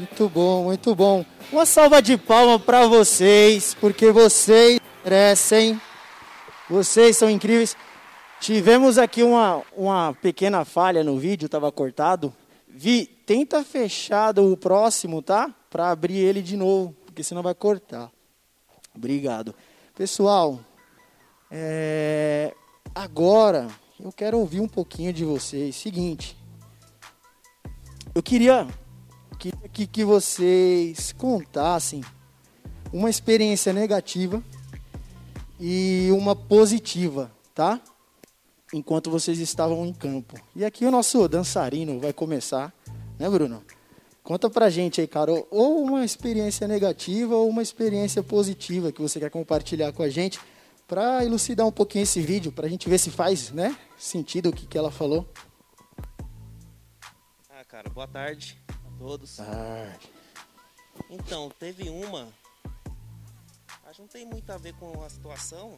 Muito 0.09 0.27
bom, 0.27 0.63
muito 0.63 0.95
bom. 0.95 1.25
Uma 1.51 1.65
salva 1.65 2.01
de 2.01 2.17
palmas 2.17 2.61
para 2.61 2.87
vocês, 2.87 3.75
porque 3.79 4.11
vocês 4.11 4.79
merecem. 5.03 5.79
Vocês 6.69 7.15
são 7.15 7.29
incríveis. 7.29 7.77
Tivemos 8.41 8.97
aqui 8.97 9.23
uma, 9.23 9.63
uma 9.75 10.13
pequena 10.21 10.65
falha 10.65 11.03
no 11.03 11.17
vídeo, 11.17 11.45
estava 11.45 11.71
cortado. 11.71 12.33
Vi, 12.67 13.05
tenta 13.05 13.63
fechar 13.63 14.37
o 14.39 14.57
próximo, 14.57 15.21
tá? 15.21 15.53
Para 15.69 15.91
abrir 15.91 16.17
ele 16.17 16.41
de 16.41 16.57
novo, 16.57 16.95
porque 17.05 17.23
senão 17.23 17.43
vai 17.43 17.53
cortar. 17.53 18.11
Obrigado. 18.95 19.53
Pessoal, 19.95 20.59
é, 21.51 22.53
agora 22.93 23.67
eu 23.99 24.11
quero 24.11 24.37
ouvir 24.37 24.59
um 24.59 24.67
pouquinho 24.67 25.13
de 25.13 25.23
vocês. 25.23 25.75
Seguinte, 25.75 26.37
eu 28.13 28.23
queria 28.23 28.67
queria 29.39 29.69
que, 29.69 29.87
que 29.87 30.03
vocês 30.03 31.13
contassem 31.13 32.03
uma 32.91 33.09
experiência 33.09 33.71
negativa 33.71 34.43
e 35.57 36.09
uma 36.11 36.35
positiva, 36.35 37.31
tá? 37.55 37.79
Enquanto 38.73 39.09
vocês 39.09 39.39
estavam 39.39 39.85
em 39.85 39.93
campo. 39.93 40.35
E 40.55 40.65
aqui 40.65 40.85
o 40.85 40.91
nosso 40.91 41.25
dançarino 41.27 41.99
vai 41.99 42.11
começar, 42.11 42.73
né, 43.17 43.29
Bruno? 43.29 43.63
Conta 44.21 44.49
pra 44.49 44.69
gente 44.69 44.99
aí, 44.99 45.07
cara, 45.07 45.31
ou 45.49 45.81
uma 45.81 46.03
experiência 46.03 46.67
negativa 46.67 47.35
ou 47.35 47.49
uma 47.49 47.63
experiência 47.63 48.21
positiva 48.21 48.91
que 48.91 49.01
você 49.01 49.19
quer 49.19 49.31
compartilhar 49.31 49.93
com 49.93 50.03
a 50.03 50.09
gente 50.09 50.39
para 50.85 51.23
elucidar 51.23 51.65
um 51.65 51.71
pouquinho 51.71 52.03
esse 52.03 52.19
vídeo, 52.19 52.51
pra 52.51 52.67
gente 52.67 52.89
ver 52.89 52.97
se 52.97 53.09
faz, 53.09 53.51
né, 53.51 53.75
sentido 53.97 54.49
o 54.49 54.53
que, 54.53 54.67
que 54.67 54.77
ela 54.77 54.91
falou. 54.91 55.27
Ah, 57.49 57.63
cara, 57.67 57.89
boa 57.89 58.07
tarde 58.07 58.59
todos. 58.99 59.39
Ah, 59.39 59.97
Então, 61.09 61.49
teve 61.57 61.89
uma. 61.89 62.27
Acho 63.85 63.95
que 63.95 64.01
não 64.01 64.07
tem 64.07 64.25
muito 64.25 64.51
a 64.51 64.57
ver 64.57 64.73
com 64.75 65.01
a 65.03 65.09
situação. 65.09 65.77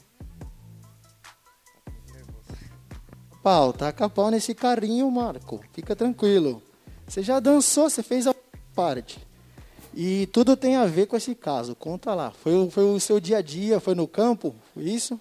Pau, 3.44 3.74
taca 3.74 4.08
pau 4.10 4.30
nesse 4.30 4.54
carrinho, 4.54 5.10
Marco. 5.10 5.64
Fica 5.74 5.96
tranquilo. 5.96 6.62
Você 7.08 7.24
já 7.24 7.40
dançou, 7.40 7.90
você 7.90 8.04
fez 8.04 8.28
a 8.28 8.36
parte. 8.76 9.26
E 9.94 10.28
tudo 10.28 10.56
tem 10.56 10.76
a 10.76 10.86
ver 10.86 11.08
com 11.08 11.16
esse 11.18 11.34
caso. 11.36 11.76
Conta 11.76 12.14
lá. 12.14 12.32
Foi, 12.32 12.54
o- 12.54 12.70
foi 12.70 12.84
o 12.84 13.00
seu 13.00 13.20
dia 13.20 13.38
a 13.38 13.42
dia, 13.42 13.80
foi 13.80 13.96
no 13.96 14.08
campo? 14.08 14.56
Foi 14.74 14.84
isso? 14.84 15.20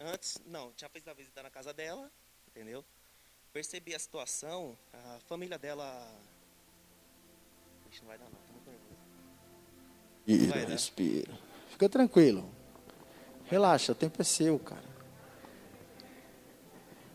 Antes, 0.00 0.38
não, 0.46 0.72
tinha 0.72 0.88
feito 0.88 1.08
a 1.10 1.14
visita 1.14 1.42
na 1.42 1.50
casa 1.50 1.72
dela, 1.74 2.10
entendeu? 2.48 2.84
Percebi 3.52 3.94
a 3.94 3.98
situação, 3.98 4.76
a 4.92 5.18
família 5.28 5.58
dela. 5.58 6.08
Ixi, 7.90 8.02
não 8.02 8.08
vai 8.08 8.18
dar 8.18 8.24
não, 8.24 8.38
tô 8.46 8.52
muito 8.52 8.70
nervoso. 8.70 9.00
Respira, 10.26 10.66
né? 10.66 10.72
respira. 10.72 11.38
Fica 11.70 11.88
tranquilo. 11.88 12.44
Relaxa, 13.46 13.92
o 13.92 13.94
tempo 13.94 14.20
é 14.20 14.24
seu, 14.24 14.58
cara. 14.58 14.90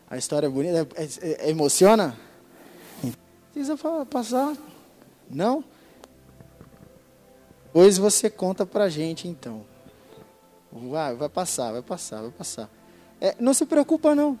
A 0.08 0.16
história 0.16 0.46
é 0.46 0.50
bonita. 0.50 0.86
É, 0.94 1.04
é- 1.04 1.46
é- 1.46 1.50
emociona? 1.50 2.16
Precisa 3.52 3.76
passar? 4.04 4.54
Não? 5.30 5.64
Pois 7.72 7.96
você 7.96 8.28
conta 8.28 8.66
pra 8.66 8.88
gente, 8.88 9.26
então. 9.26 9.64
Vai, 10.70 11.14
vai 11.14 11.28
passar, 11.28 11.72
vai 11.72 11.82
passar, 11.82 12.20
vai 12.20 12.30
passar. 12.30 12.70
É, 13.20 13.34
não 13.40 13.54
se 13.54 13.64
preocupa, 13.64 14.14
não. 14.14 14.38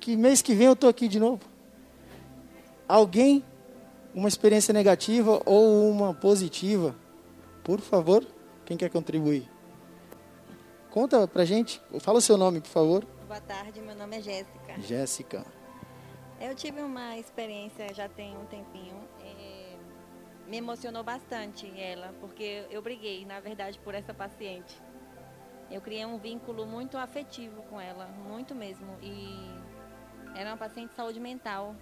Que 0.00 0.16
mês 0.16 0.42
que 0.42 0.54
vem 0.54 0.66
eu 0.66 0.76
tô 0.76 0.88
aqui 0.88 1.06
de 1.06 1.20
novo. 1.20 1.40
Alguém, 2.88 3.44
uma 4.16 4.28
experiência 4.28 4.72
negativa 4.72 5.42
ou 5.44 5.90
uma 5.90 6.14
positiva, 6.14 6.96
por 7.62 7.80
favor, 7.82 8.26
quem 8.64 8.74
quer 8.74 8.88
contribuir? 8.88 9.46
Conta 10.90 11.28
pra 11.28 11.44
gente. 11.44 11.82
Fala 12.00 12.16
o 12.16 12.22
seu 12.22 12.38
nome, 12.38 12.62
por 12.62 12.70
favor. 12.70 13.06
Boa 13.28 13.40
tarde, 13.42 13.82
meu 13.82 13.94
nome 13.94 14.16
é 14.16 14.22
Jéssica. 14.22 14.80
Jéssica. 14.80 15.46
Eu 16.40 16.54
tive 16.54 16.80
uma 16.80 17.18
experiência 17.18 17.92
já 17.92 18.08
tem 18.08 18.34
um 18.38 18.46
tempinho. 18.46 18.96
é, 19.22 19.76
me 20.48 20.56
emocionou 20.56 21.02
bastante 21.04 21.70
ela, 21.78 22.14
porque 22.18 22.64
eu 22.70 22.80
briguei, 22.80 23.26
na 23.26 23.38
verdade, 23.40 23.78
por 23.80 23.94
essa 23.94 24.14
paciente. 24.14 24.80
Eu 25.70 25.82
criei 25.82 26.06
um 26.06 26.16
vínculo 26.16 26.64
muito 26.64 26.96
afetivo 26.96 27.62
com 27.64 27.78
ela, 27.78 28.06
muito 28.06 28.54
mesmo. 28.54 28.96
E 29.02 29.36
era 30.34 30.50
uma 30.50 30.56
paciente 30.56 30.90
de 30.90 30.96
saúde 30.96 31.20
mental. 31.20 31.74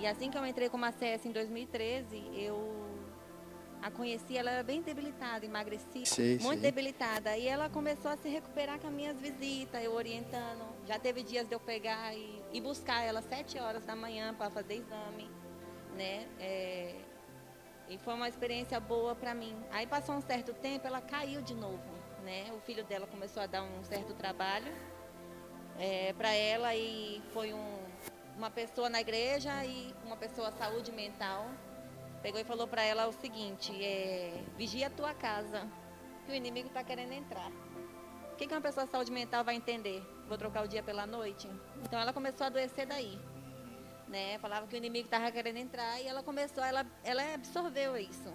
E 0.00 0.06
assim 0.06 0.30
que 0.30 0.38
eu 0.38 0.46
entrei 0.46 0.70
como 0.70 0.86
ACS 0.86 1.26
em 1.26 1.30
2013, 1.30 2.30
eu 2.34 2.88
a 3.82 3.90
conheci, 3.90 4.36
ela 4.36 4.50
era 4.50 4.62
bem 4.62 4.80
debilitada, 4.80 5.44
emagrecida, 5.44 5.98
muito 6.42 6.60
sei. 6.60 6.70
debilitada. 6.70 7.36
E 7.36 7.46
ela 7.46 7.68
começou 7.68 8.10
a 8.10 8.16
se 8.16 8.28
recuperar 8.28 8.78
com 8.78 8.86
as 8.86 8.92
minhas 8.94 9.20
visitas, 9.20 9.82
eu 9.84 9.92
orientando. 9.92 10.64
Já 10.86 10.98
teve 10.98 11.22
dias 11.22 11.46
de 11.46 11.54
eu 11.54 11.60
pegar 11.60 12.14
e, 12.14 12.42
e 12.50 12.60
buscar 12.62 13.02
ela 13.02 13.18
às 13.18 13.26
7 13.26 13.58
horas 13.58 13.84
da 13.84 13.94
manhã 13.94 14.34
para 14.34 14.48
fazer 14.50 14.76
exame, 14.76 15.30
né? 15.94 16.26
É, 16.38 16.94
e 17.86 17.98
foi 17.98 18.14
uma 18.14 18.28
experiência 18.28 18.80
boa 18.80 19.14
para 19.14 19.34
mim. 19.34 19.54
Aí 19.70 19.86
passou 19.86 20.14
um 20.14 20.22
certo 20.22 20.54
tempo, 20.54 20.86
ela 20.86 21.02
caiu 21.02 21.42
de 21.42 21.54
novo, 21.54 21.90
né? 22.24 22.50
O 22.56 22.60
filho 22.60 22.84
dela 22.84 23.06
começou 23.06 23.42
a 23.42 23.46
dar 23.46 23.62
um 23.62 23.84
certo 23.84 24.14
trabalho 24.14 24.72
para 26.18 26.34
ela 26.34 26.74
e 26.74 27.22
foi 27.32 27.54
um, 27.54 27.78
uma 28.40 28.50
pessoa 28.50 28.88
na 28.88 29.02
igreja 29.02 29.52
e 29.66 29.94
uma 30.02 30.16
pessoa 30.16 30.50
saúde 30.52 30.90
mental 30.90 31.46
pegou 32.22 32.40
e 32.40 32.44
falou 32.44 32.66
para 32.66 32.82
ela 32.82 33.06
o 33.06 33.12
seguinte: 33.12 33.70
é, 33.84 34.42
vigia 34.56 34.86
a 34.86 34.90
tua 34.90 35.12
casa, 35.12 35.68
que 36.24 36.32
o 36.32 36.34
inimigo 36.34 36.68
está 36.68 36.82
querendo 36.82 37.12
entrar. 37.12 37.50
O 38.32 38.36
que, 38.36 38.46
que 38.46 38.54
uma 38.54 38.62
pessoa 38.62 38.86
de 38.86 38.92
saúde 38.92 39.12
mental 39.12 39.44
vai 39.44 39.56
entender? 39.56 40.02
Vou 40.26 40.38
trocar 40.38 40.64
o 40.64 40.68
dia 40.68 40.82
pela 40.82 41.06
noite? 41.06 41.50
Então 41.84 42.00
ela 42.00 42.14
começou 42.14 42.44
a 42.44 42.46
adoecer 42.46 42.86
daí. 42.86 43.20
Né? 44.08 44.38
Falava 44.38 44.66
que 44.66 44.74
o 44.74 44.78
inimigo 44.78 45.04
estava 45.04 45.30
querendo 45.30 45.58
entrar 45.58 46.00
e 46.00 46.06
ela 46.06 46.22
começou, 46.22 46.64
ela, 46.64 46.86
ela 47.04 47.34
absorveu 47.34 47.94
isso. 47.98 48.32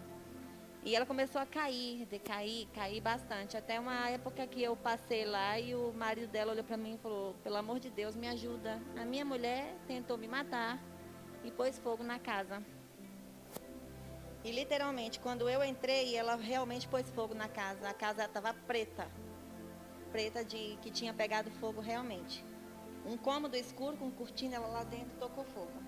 E 0.85 0.95
ela 0.95 1.03
começou 1.03 1.41
a 1.41 1.47
cair, 1.47 2.05
decair, 2.05 2.67
cair 2.67 3.01
bastante. 3.01 3.57
Até 3.57 3.79
uma 3.79 4.07
época 4.07 4.45
que 4.45 4.61
eu 4.61 4.75
passei 4.75 5.25
lá 5.25 5.59
e 5.59 5.73
o 5.73 5.91
marido 5.91 6.29
dela 6.29 6.51
olhou 6.51 6.63
para 6.63 6.77
mim 6.77 6.93
e 6.93 6.97
falou: 6.99 7.33
pelo 7.43 7.55
amor 7.55 7.79
de 7.79 7.89
Deus, 7.89 8.15
me 8.15 8.27
ajuda. 8.27 8.79
A 8.95 9.03
minha 9.03 9.25
mulher 9.25 9.75
tentou 9.87 10.15
me 10.15 10.27
matar 10.27 10.79
e 11.43 11.49
pôs 11.49 11.79
fogo 11.79 12.03
na 12.03 12.19
casa. 12.19 12.63
E 14.43 14.51
literalmente, 14.51 15.19
quando 15.19 15.49
eu 15.49 15.63
entrei, 15.63 16.15
ela 16.15 16.35
realmente 16.35 16.87
pôs 16.87 17.09
fogo 17.09 17.33
na 17.33 17.49
casa. 17.49 17.89
A 17.89 17.93
casa 17.93 18.25
estava 18.25 18.53
preta. 18.53 19.09
Preta 20.11 20.45
de 20.45 20.77
que 20.83 20.91
tinha 20.91 21.15
pegado 21.15 21.49
fogo 21.49 21.81
realmente. 21.81 22.45
Um 23.07 23.17
cômodo 23.17 23.55
escuro 23.55 23.97
com 23.97 24.11
cortina, 24.11 24.57
ela 24.57 24.67
lá 24.67 24.83
dentro 24.83 25.17
tocou 25.17 25.45
fogo. 25.45 25.83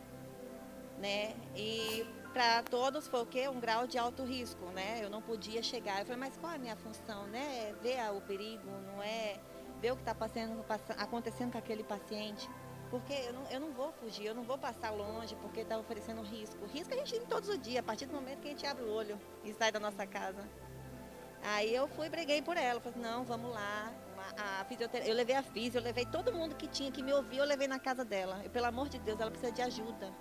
Né? 0.98 1.36
E 1.56 2.04
para 2.38 2.62
todos 2.62 3.08
foi 3.08 3.22
o 3.24 3.26
quê? 3.26 3.50
Um 3.50 3.60
grau 3.60 3.88
de 3.88 3.98
alto 3.98 4.24
risco, 4.24 4.64
né? 4.68 5.00
Eu 5.02 5.10
não 5.10 5.24
podia 5.24 5.64
chegar. 5.64 6.02
Eu 6.02 6.06
falei, 6.06 6.20
mas 6.20 6.38
qual 6.38 6.54
é 6.54 6.56
a 6.56 6.60
minha 6.60 6.76
função, 6.76 7.26
né? 7.26 7.74
Ver 7.82 7.98
o 8.16 8.22
perigo, 8.22 8.70
não 8.94 9.02
é 9.02 9.40
ver 9.82 9.92
o 9.92 9.96
que 9.96 10.04
está 10.04 10.16
acontecendo 11.00 11.52
com 11.52 11.58
aquele 11.58 11.84
paciente. 11.84 12.48
Porque 12.92 13.12
eu 13.12 13.34
não, 13.34 13.50
eu 13.50 13.60
não 13.60 13.72
vou 13.72 13.92
fugir, 13.92 14.28
eu 14.28 14.36
não 14.36 14.44
vou 14.44 14.56
passar 14.56 14.92
longe 14.92 15.36
porque 15.38 15.62
está 15.62 15.80
oferecendo 15.80 16.22
risco. 16.22 16.64
Risco 16.68 16.94
a 16.94 16.98
gente 16.98 17.14
tem 17.14 17.26
todos 17.26 17.50
os 17.50 17.58
dias, 17.58 17.80
a 17.80 17.84
partir 17.84 18.06
do 18.06 18.14
momento 18.14 18.42
que 18.42 18.50
a 18.50 18.52
gente 18.52 18.68
abre 18.68 18.84
o 18.84 18.94
olho 18.94 19.20
e 19.44 19.52
sai 19.52 19.72
da 19.72 19.80
nossa 19.80 20.06
casa. 20.06 20.48
Aí 21.42 21.74
eu 21.74 21.88
fui 21.88 22.08
breguei 22.08 22.44
por 22.44 22.56
ela. 22.56 22.80
Falei, 22.80 23.02
não, 23.02 23.24
vamos 23.24 23.52
lá. 23.52 23.92
A, 24.38 24.62
a 24.62 24.66
fisioterapia, 24.66 25.12
eu 25.12 25.16
levei 25.16 25.36
a 25.36 25.42
física, 25.42 25.80
eu 25.80 25.84
levei 25.84 26.06
todo 26.06 26.32
mundo 26.32 26.56
que 26.56 26.68
tinha 26.68 26.92
que 26.92 27.02
me 27.02 27.12
ouvir, 27.14 27.38
eu 27.38 27.46
levei 27.46 27.68
na 27.68 27.80
casa 27.80 28.06
dela. 28.06 28.44
E, 28.46 28.50
pelo 28.50 28.68
amor 28.68 28.90
de 28.90 29.00
Deus, 29.00 29.20
ela 29.20 29.32
precisa 29.32 29.52
de 29.52 29.64
ajuda. 29.64 30.14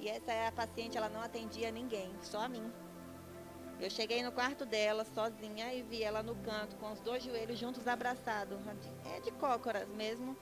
E 0.00 0.08
essa 0.08 0.32
é 0.32 0.48
a 0.48 0.52
paciente, 0.52 0.96
ela 0.96 1.10
não 1.10 1.20
atendia 1.20 1.70
ninguém, 1.70 2.10
só 2.22 2.40
a 2.40 2.48
mim. 2.48 2.72
Eu 3.78 3.90
cheguei 3.90 4.22
no 4.22 4.32
quarto 4.32 4.64
dela 4.64 5.04
sozinha 5.04 5.72
e 5.74 5.82
vi 5.82 6.02
ela 6.02 6.22
no 6.22 6.34
canto, 6.36 6.76
com 6.76 6.90
os 6.90 7.00
dois 7.00 7.22
joelhos 7.22 7.58
juntos 7.58 7.86
abraçados. 7.86 8.58
É 9.14 9.20
de 9.20 9.30
cócoras 9.32 9.88
mesmo 9.88 10.36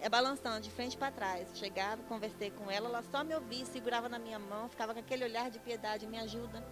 é 0.00 0.08
balançando 0.08 0.60
de 0.60 0.70
frente 0.70 0.96
para 0.96 1.12
trás. 1.12 1.48
Chegava, 1.54 2.02
conversei 2.04 2.50
com 2.50 2.70
ela, 2.70 2.88
ela 2.88 3.02
só 3.02 3.22
me 3.22 3.34
ouvia, 3.34 3.64
segurava 3.66 4.08
na 4.08 4.18
minha 4.18 4.38
mão, 4.38 4.68
ficava 4.68 4.94
com 4.94 5.00
aquele 5.00 5.24
olhar 5.24 5.50
de 5.50 5.58
piedade, 5.58 6.06
me 6.06 6.18
ajuda. 6.18 6.64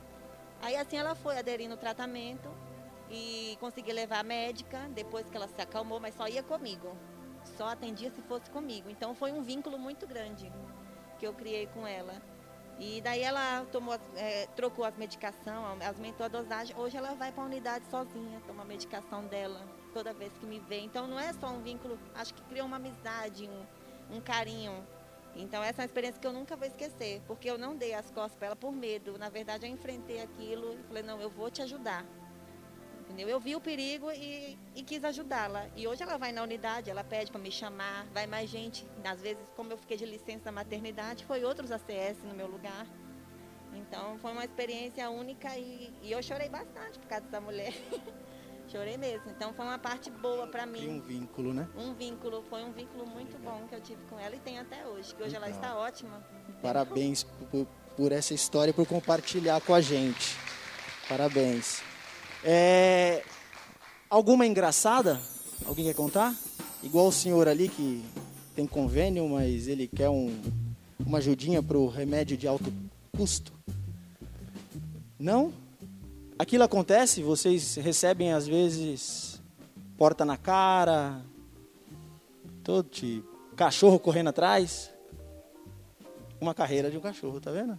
Aí 0.62 0.76
assim 0.76 0.96
ela 0.96 1.14
foi 1.14 1.38
aderindo 1.38 1.74
ao 1.74 1.78
tratamento 1.78 2.48
e 3.10 3.56
consegui 3.60 3.92
levar 3.92 4.20
a 4.20 4.22
médica 4.22 4.88
depois 4.94 5.28
que 5.28 5.36
ela 5.36 5.48
se 5.48 5.60
acalmou, 5.60 6.00
mas 6.00 6.14
só 6.14 6.26
ia 6.26 6.42
comigo. 6.42 6.96
Só 7.56 7.68
atendia 7.68 8.10
se 8.10 8.22
fosse 8.22 8.50
comigo. 8.50 8.88
Então 8.88 9.14
foi 9.14 9.30
um 9.30 9.42
vínculo 9.42 9.78
muito 9.78 10.06
grande 10.06 10.50
que 11.18 11.26
eu 11.26 11.32
criei 11.32 11.66
com 11.68 11.86
ela. 11.86 12.14
E 12.78 13.00
daí 13.00 13.22
ela 13.22 13.66
tomou, 13.72 13.98
é, 14.14 14.46
trocou 14.54 14.84
as 14.84 14.96
medicações, 14.96 15.82
aumentou 15.96 16.24
a 16.24 16.28
dosagem. 16.28 16.76
Hoje 16.76 16.96
ela 16.96 17.14
vai 17.14 17.32
para 17.32 17.42
a 17.42 17.46
unidade 17.46 17.84
sozinha, 17.90 18.40
toma 18.46 18.62
a 18.62 18.64
medicação 18.64 19.26
dela 19.26 19.66
toda 19.92 20.12
vez 20.12 20.32
que 20.38 20.46
me 20.46 20.60
vê. 20.60 20.78
Então 20.80 21.08
não 21.08 21.18
é 21.18 21.32
só 21.32 21.48
um 21.48 21.60
vínculo, 21.60 21.98
acho 22.14 22.32
que 22.32 22.42
criou 22.42 22.66
uma 22.66 22.76
amizade, 22.76 23.48
um, 23.48 24.16
um 24.16 24.20
carinho. 24.20 24.86
Então 25.34 25.62
essa 25.62 25.82
é 25.82 25.82
uma 25.82 25.86
experiência 25.86 26.20
que 26.20 26.26
eu 26.26 26.32
nunca 26.32 26.54
vou 26.54 26.66
esquecer, 26.66 27.20
porque 27.26 27.50
eu 27.50 27.58
não 27.58 27.76
dei 27.76 27.94
as 27.94 28.10
costas 28.10 28.36
para 28.36 28.46
ela 28.48 28.56
por 28.56 28.70
medo. 28.70 29.18
Na 29.18 29.28
verdade 29.28 29.66
eu 29.66 29.70
enfrentei 29.70 30.22
aquilo 30.22 30.74
e 30.74 30.82
falei, 30.84 31.02
não, 31.02 31.20
eu 31.20 31.30
vou 31.30 31.50
te 31.50 31.62
ajudar. 31.62 32.04
Entendeu? 33.08 33.28
Eu 33.28 33.40
vi 33.40 33.56
o 33.56 33.60
perigo 33.60 34.10
e, 34.12 34.58
e 34.76 34.82
quis 34.82 35.02
ajudá-la. 35.02 35.66
E 35.74 35.88
hoje 35.88 36.02
ela 36.02 36.18
vai 36.18 36.30
na 36.30 36.42
unidade, 36.42 36.90
ela 36.90 37.02
pede 37.02 37.32
para 37.32 37.40
me 37.40 37.50
chamar, 37.50 38.06
vai 38.12 38.26
mais 38.26 38.50
gente. 38.50 38.86
Às 39.02 39.22
vezes, 39.22 39.42
como 39.56 39.72
eu 39.72 39.78
fiquei 39.78 39.96
de 39.96 40.04
licença 40.04 40.44
da 40.44 40.52
maternidade, 40.52 41.24
foi 41.24 41.42
outros 41.42 41.72
ACS 41.72 42.22
no 42.22 42.34
meu 42.34 42.46
lugar. 42.46 42.86
Então 43.74 44.18
foi 44.18 44.32
uma 44.32 44.44
experiência 44.44 45.08
única 45.08 45.56
e, 45.56 45.92
e 46.02 46.12
eu 46.12 46.22
chorei 46.22 46.50
bastante 46.50 46.98
por 46.98 47.08
causa 47.08 47.24
dessa 47.24 47.40
mulher. 47.40 47.72
chorei 48.68 48.98
mesmo. 48.98 49.30
Então 49.30 49.54
foi 49.54 49.64
uma 49.64 49.78
parte 49.78 50.10
boa 50.10 50.46
para 50.46 50.66
mim. 50.66 50.80
Tem 50.80 50.90
um 50.90 51.00
vínculo, 51.00 51.54
né? 51.54 51.66
Um 51.76 51.94
vínculo, 51.94 52.44
foi 52.50 52.62
um 52.62 52.72
vínculo 52.72 53.06
muito 53.06 53.38
bom 53.38 53.66
que 53.66 53.74
eu 53.74 53.80
tive 53.80 54.02
com 54.04 54.18
ela 54.18 54.36
e 54.36 54.38
tenho 54.40 54.60
até 54.60 54.86
hoje, 54.86 55.14
que 55.14 55.22
hoje 55.22 55.32
Legal. 55.32 55.48
ela 55.48 55.56
está 55.56 55.76
ótima. 55.76 56.22
Parabéns 56.60 57.24
por, 57.24 57.66
por 57.96 58.12
essa 58.12 58.34
história, 58.34 58.74
por 58.74 58.86
compartilhar 58.86 59.60
com 59.62 59.74
a 59.74 59.80
gente. 59.80 60.36
Parabéns. 61.08 61.87
É, 62.44 63.22
alguma 64.08 64.46
engraçada? 64.46 65.20
Alguém 65.66 65.84
quer 65.84 65.94
contar? 65.94 66.34
Igual 66.82 67.08
o 67.08 67.12
senhor 67.12 67.48
ali 67.48 67.68
que 67.68 68.04
tem 68.54 68.66
convênio, 68.66 69.28
mas 69.28 69.66
ele 69.68 69.88
quer 69.88 70.08
um, 70.08 70.34
uma 71.04 71.18
ajudinha 71.18 71.62
para 71.62 71.76
o 71.76 71.88
remédio 71.88 72.36
de 72.36 72.46
alto 72.46 72.72
custo. 73.16 73.52
Não? 75.18 75.52
Aquilo 76.38 76.62
acontece? 76.62 77.22
Vocês 77.22 77.74
recebem 77.76 78.32
às 78.32 78.46
vezes 78.46 79.42
porta 79.96 80.24
na 80.24 80.36
cara, 80.36 81.20
todo 82.62 82.88
tipo, 82.88 83.26
cachorro 83.56 83.98
correndo 83.98 84.28
atrás? 84.28 84.90
Uma 86.40 86.54
carreira 86.54 86.88
de 86.88 86.96
um 86.96 87.00
cachorro, 87.00 87.40
tá 87.40 87.50
vendo? 87.50 87.76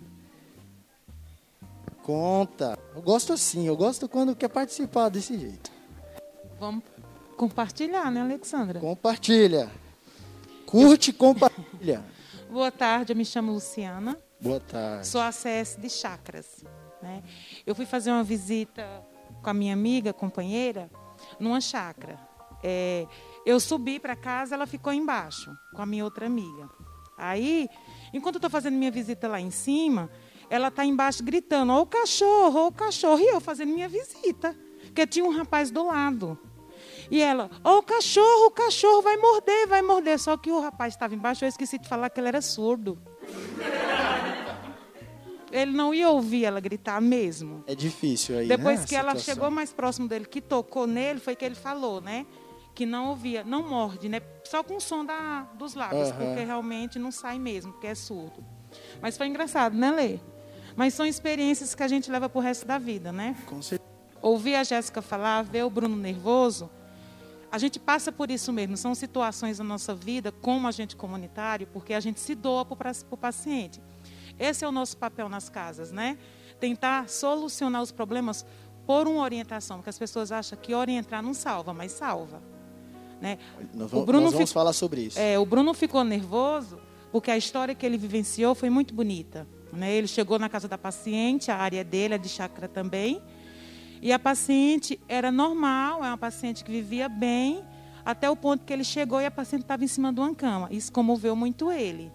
Conta. 2.09 2.75
Eu 2.95 3.03
gosto 3.03 3.33
assim, 3.33 3.67
eu 3.67 3.77
gosto 3.77 4.09
quando 4.09 4.35
quer 4.35 4.47
participar 4.47 5.09
desse 5.09 5.37
jeito. 5.37 5.71
Vamos 6.59 6.83
compartilhar, 7.37 8.09
né, 8.09 8.21
Alexandra? 8.21 8.79
Compartilha. 8.79 9.69
Curte, 10.65 11.13
compartilha. 11.13 12.03
Boa 12.49 12.71
tarde, 12.71 13.13
eu 13.13 13.15
me 13.15 13.23
chamo 13.23 13.51
Luciana, 13.51 14.17
Boa 14.41 14.59
tarde. 14.59 15.05
sou 15.05 15.21
ACS 15.21 15.77
de 15.79 15.87
Chacras. 15.87 16.65
Né? 16.99 17.21
Eu 17.63 17.75
fui 17.75 17.85
fazer 17.85 18.09
uma 18.09 18.23
visita 18.23 18.83
com 19.43 19.49
a 19.51 19.53
minha 19.53 19.73
amiga, 19.73 20.11
companheira, 20.11 20.89
numa 21.39 21.61
chácara. 21.61 22.19
É, 22.63 23.05
eu 23.45 23.59
subi 23.59 23.99
para 23.99 24.15
casa, 24.15 24.55
ela 24.55 24.65
ficou 24.65 24.91
embaixo 24.91 25.55
com 25.75 25.81
a 25.83 25.85
minha 25.85 26.03
outra 26.03 26.25
amiga. 26.25 26.67
Aí, 27.19 27.69
enquanto 28.11 28.35
eu 28.35 28.39
estou 28.39 28.49
fazendo 28.49 28.77
minha 28.77 28.89
visita 28.89 29.27
lá 29.27 29.39
em 29.39 29.51
cima, 29.51 30.09
ela 30.49 30.69
está 30.69 30.85
embaixo 30.85 31.23
gritando: 31.23 31.73
Ô 31.73 31.85
cachorro, 31.85 32.67
ô 32.67 32.71
cachorro, 32.71 33.19
e 33.19 33.27
eu 33.27 33.39
fazendo 33.39 33.73
minha 33.73 33.87
visita, 33.87 34.55
porque 34.85 35.05
tinha 35.05 35.25
um 35.25 35.31
rapaz 35.31 35.71
do 35.71 35.85
lado. 35.85 36.37
E 37.11 37.21
ela, 37.21 37.49
ô 37.63 37.81
cachorro, 37.81 38.47
o 38.47 38.51
cachorro 38.51 39.01
vai 39.01 39.17
morder, 39.17 39.67
vai 39.67 39.81
morder. 39.81 40.19
Só 40.19 40.37
que 40.37 40.51
o 40.51 40.59
rapaz 40.59 40.93
estava 40.93 41.15
embaixo, 41.15 41.43
eu 41.43 41.49
esqueci 41.49 41.79
de 41.79 41.87
falar 41.87 42.09
que 42.09 42.19
ele 42.19 42.27
era 42.27 42.41
surdo. 42.41 43.01
Ele 45.51 45.71
não 45.71 45.91
ia 45.93 46.09
ouvir 46.09 46.45
ela 46.45 46.59
gritar 46.59 47.01
mesmo. 47.01 47.63
É 47.65 47.73
difícil 47.73 48.37
aí, 48.37 48.47
Depois 48.47 48.81
né, 48.81 48.85
que 48.87 48.95
ela 48.95 49.15
chegou 49.15 49.49
mais 49.49 49.73
próximo 49.73 50.07
dele, 50.07 50.25
que 50.25 50.41
tocou 50.41 50.85
nele, 50.85 51.19
foi 51.19 51.35
que 51.35 51.43
ele 51.43 51.55
falou, 51.55 51.99
né? 51.99 52.27
Que 52.75 52.85
não 52.85 53.09
ouvia, 53.09 53.43
não 53.43 53.67
morde, 53.67 54.07
né? 54.07 54.21
Só 54.43 54.63
com 54.63 54.75
o 54.75 54.79
som 54.79 55.03
da, 55.03 55.41
dos 55.57 55.73
lábios, 55.73 56.09
Aham. 56.09 56.17
porque 56.25 56.43
realmente 56.43 56.99
não 56.99 57.11
sai 57.11 57.39
mesmo, 57.39 57.73
porque 57.73 57.87
é 57.87 57.95
surdo. 57.95 58.45
Mas 59.01 59.17
foi 59.17 59.25
engraçado, 59.25 59.75
né, 59.75 59.89
Lê? 59.91 60.19
Mas 60.79 60.93
são 60.93 61.05
experiências 61.05 61.75
que 61.75 61.83
a 61.83 61.89
gente 61.89 62.09
leva 62.09 62.29
pro 62.29 62.39
resto 62.39 62.65
da 62.65 62.77
vida, 62.77 63.11
né? 63.11 63.35
Com 63.45 63.61
certeza. 63.61 63.89
Ouvir 64.21 64.55
a 64.55 64.63
Jéssica 64.63 65.01
falar, 65.01 65.41
ver 65.41 65.65
o 65.65 65.69
Bruno 65.69 65.97
nervoso, 65.97 66.69
a 67.51 67.57
gente 67.57 67.77
passa 67.77 68.13
por 68.13 68.31
isso 68.31 68.53
mesmo. 68.53 68.77
São 68.77 68.95
situações 68.95 69.59
na 69.59 69.65
nossa 69.65 69.93
vida, 69.93 70.31
como 70.31 70.69
agente 70.69 70.95
comunitário, 70.95 71.67
porque 71.73 71.93
a 71.93 71.99
gente 71.99 72.21
se 72.21 72.33
doa 72.33 72.63
para 72.63 72.93
o 73.11 73.17
paciente. 73.17 73.81
Esse 74.39 74.63
é 74.63 74.67
o 74.69 74.71
nosso 74.71 74.95
papel 74.95 75.27
nas 75.27 75.49
casas, 75.49 75.91
né? 75.91 76.17
Tentar 76.61 77.09
solucionar 77.09 77.81
os 77.81 77.91
problemas 77.91 78.45
por 78.87 79.05
uma 79.05 79.21
orientação, 79.21 79.79
porque 79.79 79.89
as 79.89 79.99
pessoas 79.99 80.31
acham 80.31 80.57
que 80.57 80.73
orientar 80.73 81.21
não 81.21 81.33
salva, 81.33 81.73
mas 81.73 81.91
salva. 81.91 82.41
Né? 83.19 83.37
Nós 83.73 83.87
O 83.87 83.89
vamos, 83.89 84.05
Bruno 84.05 84.23
nós 84.23 84.31
vamos 84.31 84.47
fic- 84.49 84.53
falar 84.53 84.71
sobre 84.71 85.01
isso. 85.01 85.19
É, 85.19 85.37
o 85.37 85.45
Bruno 85.45 85.73
ficou 85.73 86.05
nervoso 86.05 86.79
porque 87.11 87.29
a 87.29 87.35
história 87.37 87.75
que 87.75 87.85
ele 87.85 87.97
vivenciou 87.97 88.55
foi 88.55 88.69
muito 88.69 88.93
bonita. 88.93 89.45
Né? 89.71 89.93
Ele 89.93 90.07
chegou 90.07 90.39
na 90.39 90.49
casa 90.49 90.67
da 90.67 90.77
paciente, 90.77 91.51
a 91.51 91.57
área 91.57 91.83
dele 91.83 92.15
é 92.15 92.17
de 92.17 92.29
chácara 92.29 92.67
também, 92.67 93.21
e 94.01 94.11
a 94.13 94.19
paciente 94.19 94.99
era 95.07 95.31
normal, 95.31 96.03
é 96.03 96.07
uma 96.07 96.17
paciente 96.17 96.63
que 96.63 96.71
vivia 96.71 97.09
bem, 97.09 97.63
até 98.05 98.29
o 98.29 98.35
ponto 98.35 98.63
que 98.63 98.71
ele 98.71 98.83
chegou 98.83 99.21
e 99.21 99.25
a 99.25 99.31
paciente 99.31 99.63
estava 99.63 99.83
em 99.83 99.87
cima 99.87 100.11
de 100.11 100.19
uma 100.19 100.33
cama. 100.33 100.67
Isso 100.71 100.91
comoveu 100.91 101.35
muito 101.35 101.71
ele. 101.71 102.11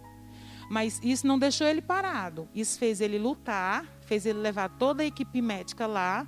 Mas 0.70 0.98
isso 1.02 1.26
não 1.26 1.38
deixou 1.38 1.66
ele 1.66 1.82
parado. 1.82 2.48
Isso 2.54 2.78
fez 2.78 3.00
ele 3.00 3.18
lutar, 3.18 3.84
fez 4.00 4.24
ele 4.24 4.38
levar 4.38 4.70
toda 4.70 5.02
a 5.02 5.06
equipe 5.06 5.42
médica 5.42 5.86
lá, 5.86 6.26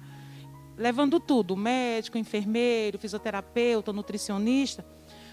levando 0.76 1.18
tudo, 1.18 1.56
médico, 1.56 2.18
enfermeiro, 2.18 2.98
fisioterapeuta, 2.98 3.92
nutricionista, 3.92 4.84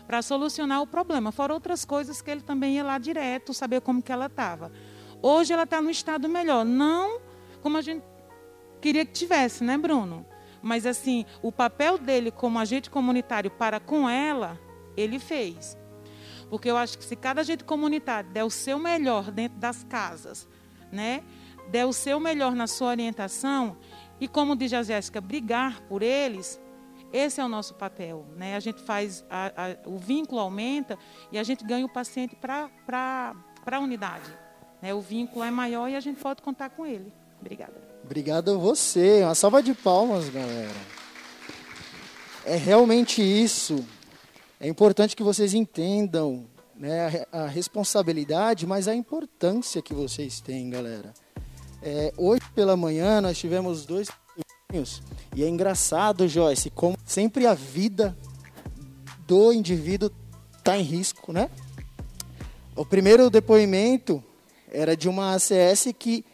para 0.08 0.22
solucionar 0.22 0.82
o 0.82 0.88
problema. 0.88 1.32
Fora 1.32 1.54
outras 1.54 1.84
coisas 1.84 2.22
que 2.22 2.32
ele 2.32 2.42
também 2.42 2.76
ia 2.76 2.84
lá 2.84 2.98
direto, 2.98 3.54
saber 3.54 3.82
como 3.82 4.02
que 4.02 4.12
ela 4.12 4.28
estava. 4.28 4.72
Hoje 5.26 5.54
ela 5.54 5.64
está 5.64 5.82
no 5.82 5.90
estado 5.90 6.28
melhor, 6.28 6.66
não 6.66 7.22
como 7.62 7.78
a 7.78 7.82
gente 7.82 8.04
queria 8.82 9.06
que 9.06 9.14
tivesse, 9.14 9.64
né, 9.64 9.78
Bruno? 9.78 10.26
Mas 10.62 10.86
assim, 10.86 11.26
o 11.42 11.50
papel 11.50 11.98
dele 11.98 12.30
como 12.30 12.60
agente 12.60 12.90
comunitário 12.90 13.50
para 13.50 13.80
com 13.80 14.10
ela, 14.10 14.60
ele 14.98 15.18
fez. 15.20 15.78
Porque 16.50 16.70
eu 16.70 16.76
acho 16.76 16.98
que 16.98 17.06
se 17.06 17.16
cada 17.16 17.40
agente 17.40 17.64
comunitário 17.64 18.30
der 18.32 18.44
o 18.44 18.50
seu 18.50 18.78
melhor 18.78 19.32
dentro 19.32 19.58
das 19.58 19.84
casas, 19.86 20.48
né? 20.92 21.24
Der 21.72 21.88
o 21.88 21.94
seu 21.94 22.20
melhor 22.20 22.54
na 22.54 22.68
sua 22.68 22.90
orientação 22.90 23.78
e 24.20 24.28
como 24.28 24.56
diz 24.58 24.74
a 24.74 24.84
Jéssica, 24.84 25.22
brigar 25.22 25.80
por 25.84 26.02
eles, 26.04 26.60
esse 27.14 27.40
é 27.40 27.46
o 27.46 27.48
nosso 27.48 27.74
papel, 27.76 28.26
né? 28.36 28.56
A 28.56 28.60
gente 28.60 28.82
faz 28.82 29.24
a- 29.30 29.54
a- 29.56 29.90
o 29.90 29.98
vínculo 29.98 30.42
aumenta 30.42 30.98
e 31.32 31.38
a 31.40 31.44
gente 31.44 31.64
ganha 31.64 31.86
o 31.86 31.90
paciente 31.90 32.36
para 32.36 32.70
para 32.86 33.78
a 33.78 33.80
unidade, 33.80 34.30
né? 34.84 34.94
O 34.94 35.00
vínculo 35.00 35.46
é 35.46 35.50
maior 35.50 35.88
e 35.88 35.96
a 35.96 36.02
gente 36.02 36.20
pode 36.20 36.42
contar 36.42 36.70
com 36.70 36.86
ele. 36.86 37.10
Obrigada. 37.40 37.74
Obrigado 38.04 38.52
a 38.52 38.58
você. 38.58 39.24
Uma 39.24 39.34
salva 39.34 39.64
de 39.64 39.74
palmas, 39.74 40.28
galera. 40.28 40.76
É 42.46 42.58
realmente 42.58 43.22
isso. 43.22 43.86
É 44.60 44.68
importante 44.68 45.16
que 45.16 45.24
vocês 45.24 45.54
entendam 45.54 46.46
né, 46.76 47.06
a 47.06 47.08
re- 47.08 47.28
a, 47.32 47.48
responsabilidade, 47.48 48.68
mas 48.68 48.90
a 48.90 48.94
importância 48.94 49.82
que 49.82 49.94
vocês 49.94 50.42
têm, 50.42 50.70
galera. 50.70 51.14
É, 51.82 52.14
hoje 52.18 52.42
pela 52.54 52.76
manhã 52.76 53.22
nós 53.22 53.38
tivemos 53.38 53.86
dois 53.86 54.10
e 55.36 55.44
é 55.44 55.48
engraçado, 55.48 56.28
Joyce, 56.28 56.72
como 56.72 56.98
sempre 57.06 57.46
a 57.46 57.54
vida 57.54 58.18
do 59.28 59.54
indivíduo 59.54 60.12
está 60.58 60.76
em 60.78 60.82
risco, 60.82 61.32
né? 61.32 61.48
O 62.76 62.84
primeiro 62.84 63.30
depoimento 63.30 64.24
era 64.74 64.98
de 64.98 65.08
uma 65.08 65.36
ACS 65.36 65.94
que 65.98 66.26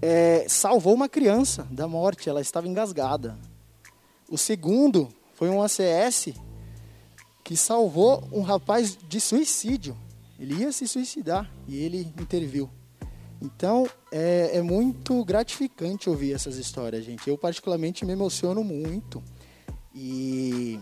é, 0.00 0.46
salvou 0.48 0.94
uma 0.94 1.08
criança 1.08 1.68
da 1.70 1.86
morte, 1.86 2.28
ela 2.28 2.40
estava 2.40 2.66
engasgada. 2.66 3.38
O 4.28 4.36
segundo 4.36 5.08
foi 5.34 5.48
um 5.50 5.62
ACS 5.62 6.32
que 7.44 7.56
salvou 7.56 8.26
um 8.32 8.40
rapaz 8.40 8.96
de 8.96 9.20
suicídio. 9.20 9.96
Ele 10.38 10.54
ia 10.54 10.72
se 10.72 10.88
suicidar 10.88 11.50
e 11.68 11.76
ele 11.76 12.12
interviu. 12.18 12.68
Então 13.40 13.86
é, 14.10 14.50
é 14.54 14.62
muito 14.62 15.22
gratificante 15.24 16.08
ouvir 16.08 16.32
essas 16.32 16.56
histórias, 16.56 17.04
gente. 17.04 17.28
Eu 17.28 17.36
particularmente 17.36 18.04
me 18.04 18.12
emociono 18.12 18.64
muito 18.64 19.22
e 19.94 20.80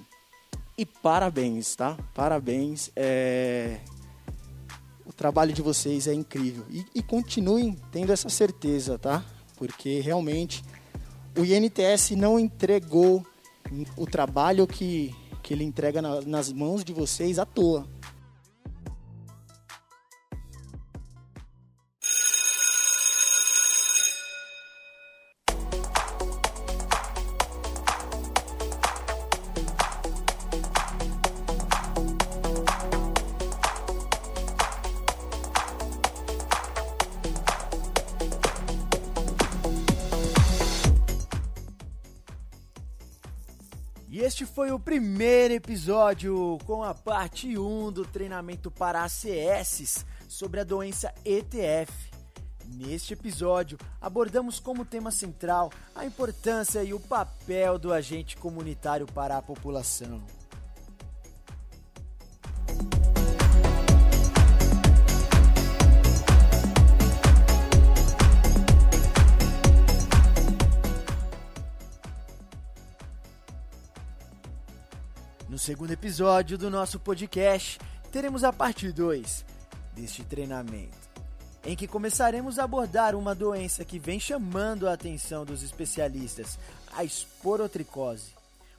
e 0.77 0.87
parabéns, 0.87 1.77
tá? 1.77 1.97
Parabéns. 2.15 2.91
É, 2.97 3.79
o 5.05 5.12
trabalho 5.12 5.53
de 5.53 5.62
vocês 5.62 6.07
é 6.07 6.15
incrível. 6.15 6.65
E, 6.71 6.85
e 6.95 7.03
continuem 7.03 7.77
tendo 7.91 8.12
essa 8.12 8.29
certeza, 8.29 8.99
tá? 8.99 9.25
Porque 9.57 10.01
realmente 10.01 10.62
o 11.37 11.45
INTS 11.45 12.11
não 12.11 12.38
entregou 12.38 13.25
o 13.97 14.07
trabalho 14.07 14.67
que, 14.67 15.15
que 15.43 15.55
ele 15.55 15.65
entrega 15.65 16.03
na, 16.03 16.21
nas 16.21 16.53
mãos 16.53 16.85
de 16.85 16.93
vocês 16.93 17.38
à 17.38 17.47
toa. 17.47 17.87
Este 44.23 44.47
foi 44.47 44.71
o 44.71 44.79
primeiro 44.79 45.53
episódio 45.53 46.57
com 46.65 46.85
a 46.85 46.95
parte 46.95 47.59
1 47.59 47.91
do 47.91 48.05
treinamento 48.05 48.71
para 48.71 49.03
ACS 49.03 50.07
sobre 50.29 50.61
a 50.61 50.65
doença 50.65 51.13
ETF. 51.25 51.93
Neste 52.67 53.15
episódio, 53.15 53.77
abordamos 54.01 54.61
como 54.61 54.85
tema 54.85 55.11
central 55.11 55.73
a 55.93 56.07
importância 56.07 56.85
e 56.85 56.95
o 56.95 57.01
papel 57.01 57.81
do 57.81 57.93
agente 57.93 58.37
comunitário 58.37 59.07
para 59.07 59.37
a 59.37 59.43
população. 59.43 60.23
Segundo 75.62 75.92
episódio 75.92 76.59
do 76.59 76.68
nosso 76.68 76.98
podcast, 76.98 77.79
teremos 78.11 78.42
a 78.42 78.53
parte 78.53 78.90
2 78.90 79.44
deste 79.94 80.25
treinamento, 80.25 80.98
em 81.64 81.77
que 81.77 81.87
começaremos 81.87 82.59
a 82.59 82.64
abordar 82.64 83.14
uma 83.14 83.33
doença 83.33 83.85
que 83.85 83.96
vem 83.96 84.18
chamando 84.18 84.88
a 84.88 84.92
atenção 84.92 85.44
dos 85.44 85.62
especialistas, 85.62 86.59
a 86.92 87.05
esporotricose, 87.05 88.35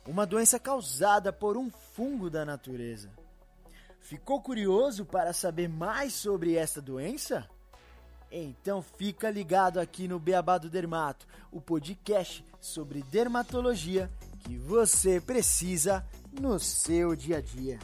uma 0.05 0.25
doença 0.25 0.59
causada 0.59 1.31
por 1.31 1.55
um 1.55 1.71
fungo 1.71 2.29
da 2.29 2.43
natureza. 2.43 3.09
Ficou 4.01 4.41
curioso 4.41 5.05
para 5.05 5.31
saber 5.31 5.69
mais 5.69 6.11
sobre 6.11 6.57
esta 6.57 6.81
doença? 6.81 7.49
Então 8.29 8.81
fica 8.81 9.31
ligado 9.31 9.79
aqui 9.79 10.05
no 10.05 10.19
Beabá 10.19 10.57
do 10.57 10.69
Dermato, 10.69 11.25
o 11.49 11.61
podcast 11.61 12.43
sobre 12.59 13.03
dermatologia 13.03 14.11
que 14.43 14.57
você 14.57 15.21
precisa 15.21 16.05
no 16.39 16.59
seu 16.59 17.15
dia 17.15 17.37
a 17.37 17.41
dia. 17.41 17.79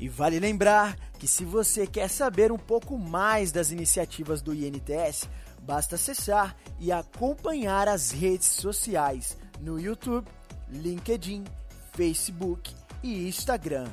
E 0.00 0.08
vale 0.08 0.40
lembrar 0.40 0.96
que 1.16 1.28
se 1.28 1.44
você 1.44 1.86
quer 1.86 2.08
saber 2.08 2.50
um 2.50 2.58
pouco 2.58 2.98
mais 2.98 3.52
das 3.52 3.70
iniciativas 3.70 4.42
do 4.42 4.52
INTS, 4.52 5.28
basta 5.60 5.94
acessar 5.94 6.56
e 6.80 6.90
acompanhar 6.90 7.86
as 7.86 8.10
redes 8.10 8.48
sociais 8.48 9.36
no 9.60 9.78
YouTube, 9.78 10.26
LinkedIn, 10.72 11.44
Facebook 11.92 12.74
e 13.02 13.28
Instagram. 13.28 13.88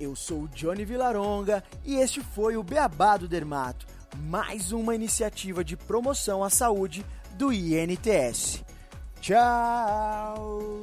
Eu 0.00 0.14
sou 0.14 0.42
o 0.42 0.48
Johnny 0.48 0.84
Vilaronga 0.84 1.62
e 1.84 1.96
este 1.96 2.20
foi 2.20 2.56
o 2.56 2.62
Beabá 2.62 3.16
do 3.16 3.28
Dermato, 3.28 3.86
mais 4.16 4.72
uma 4.72 4.94
iniciativa 4.94 5.64
de 5.64 5.76
promoção 5.76 6.42
à 6.42 6.50
saúde 6.50 7.04
do 7.34 7.52
INTS. 7.52 8.64
Tchau! 9.20 10.82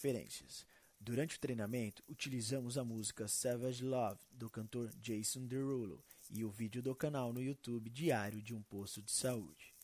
Referências. 0.00 0.66
Durante 0.98 1.36
o 1.36 1.40
treinamento, 1.40 2.02
utilizamos 2.08 2.78
a 2.78 2.84
música 2.84 3.28
Savage 3.28 3.84
Love 3.84 4.18
do 4.32 4.48
cantor 4.48 4.90
Jason 4.98 5.46
Derulo 5.46 6.02
e 6.30 6.42
o 6.42 6.50
vídeo 6.50 6.82
do 6.82 6.94
canal 6.94 7.34
no 7.34 7.42
YouTube 7.42 7.90
Diário 7.90 8.40
de 8.40 8.54
um 8.54 8.62
Posto 8.62 9.02
de 9.02 9.12
Saúde. 9.12 9.74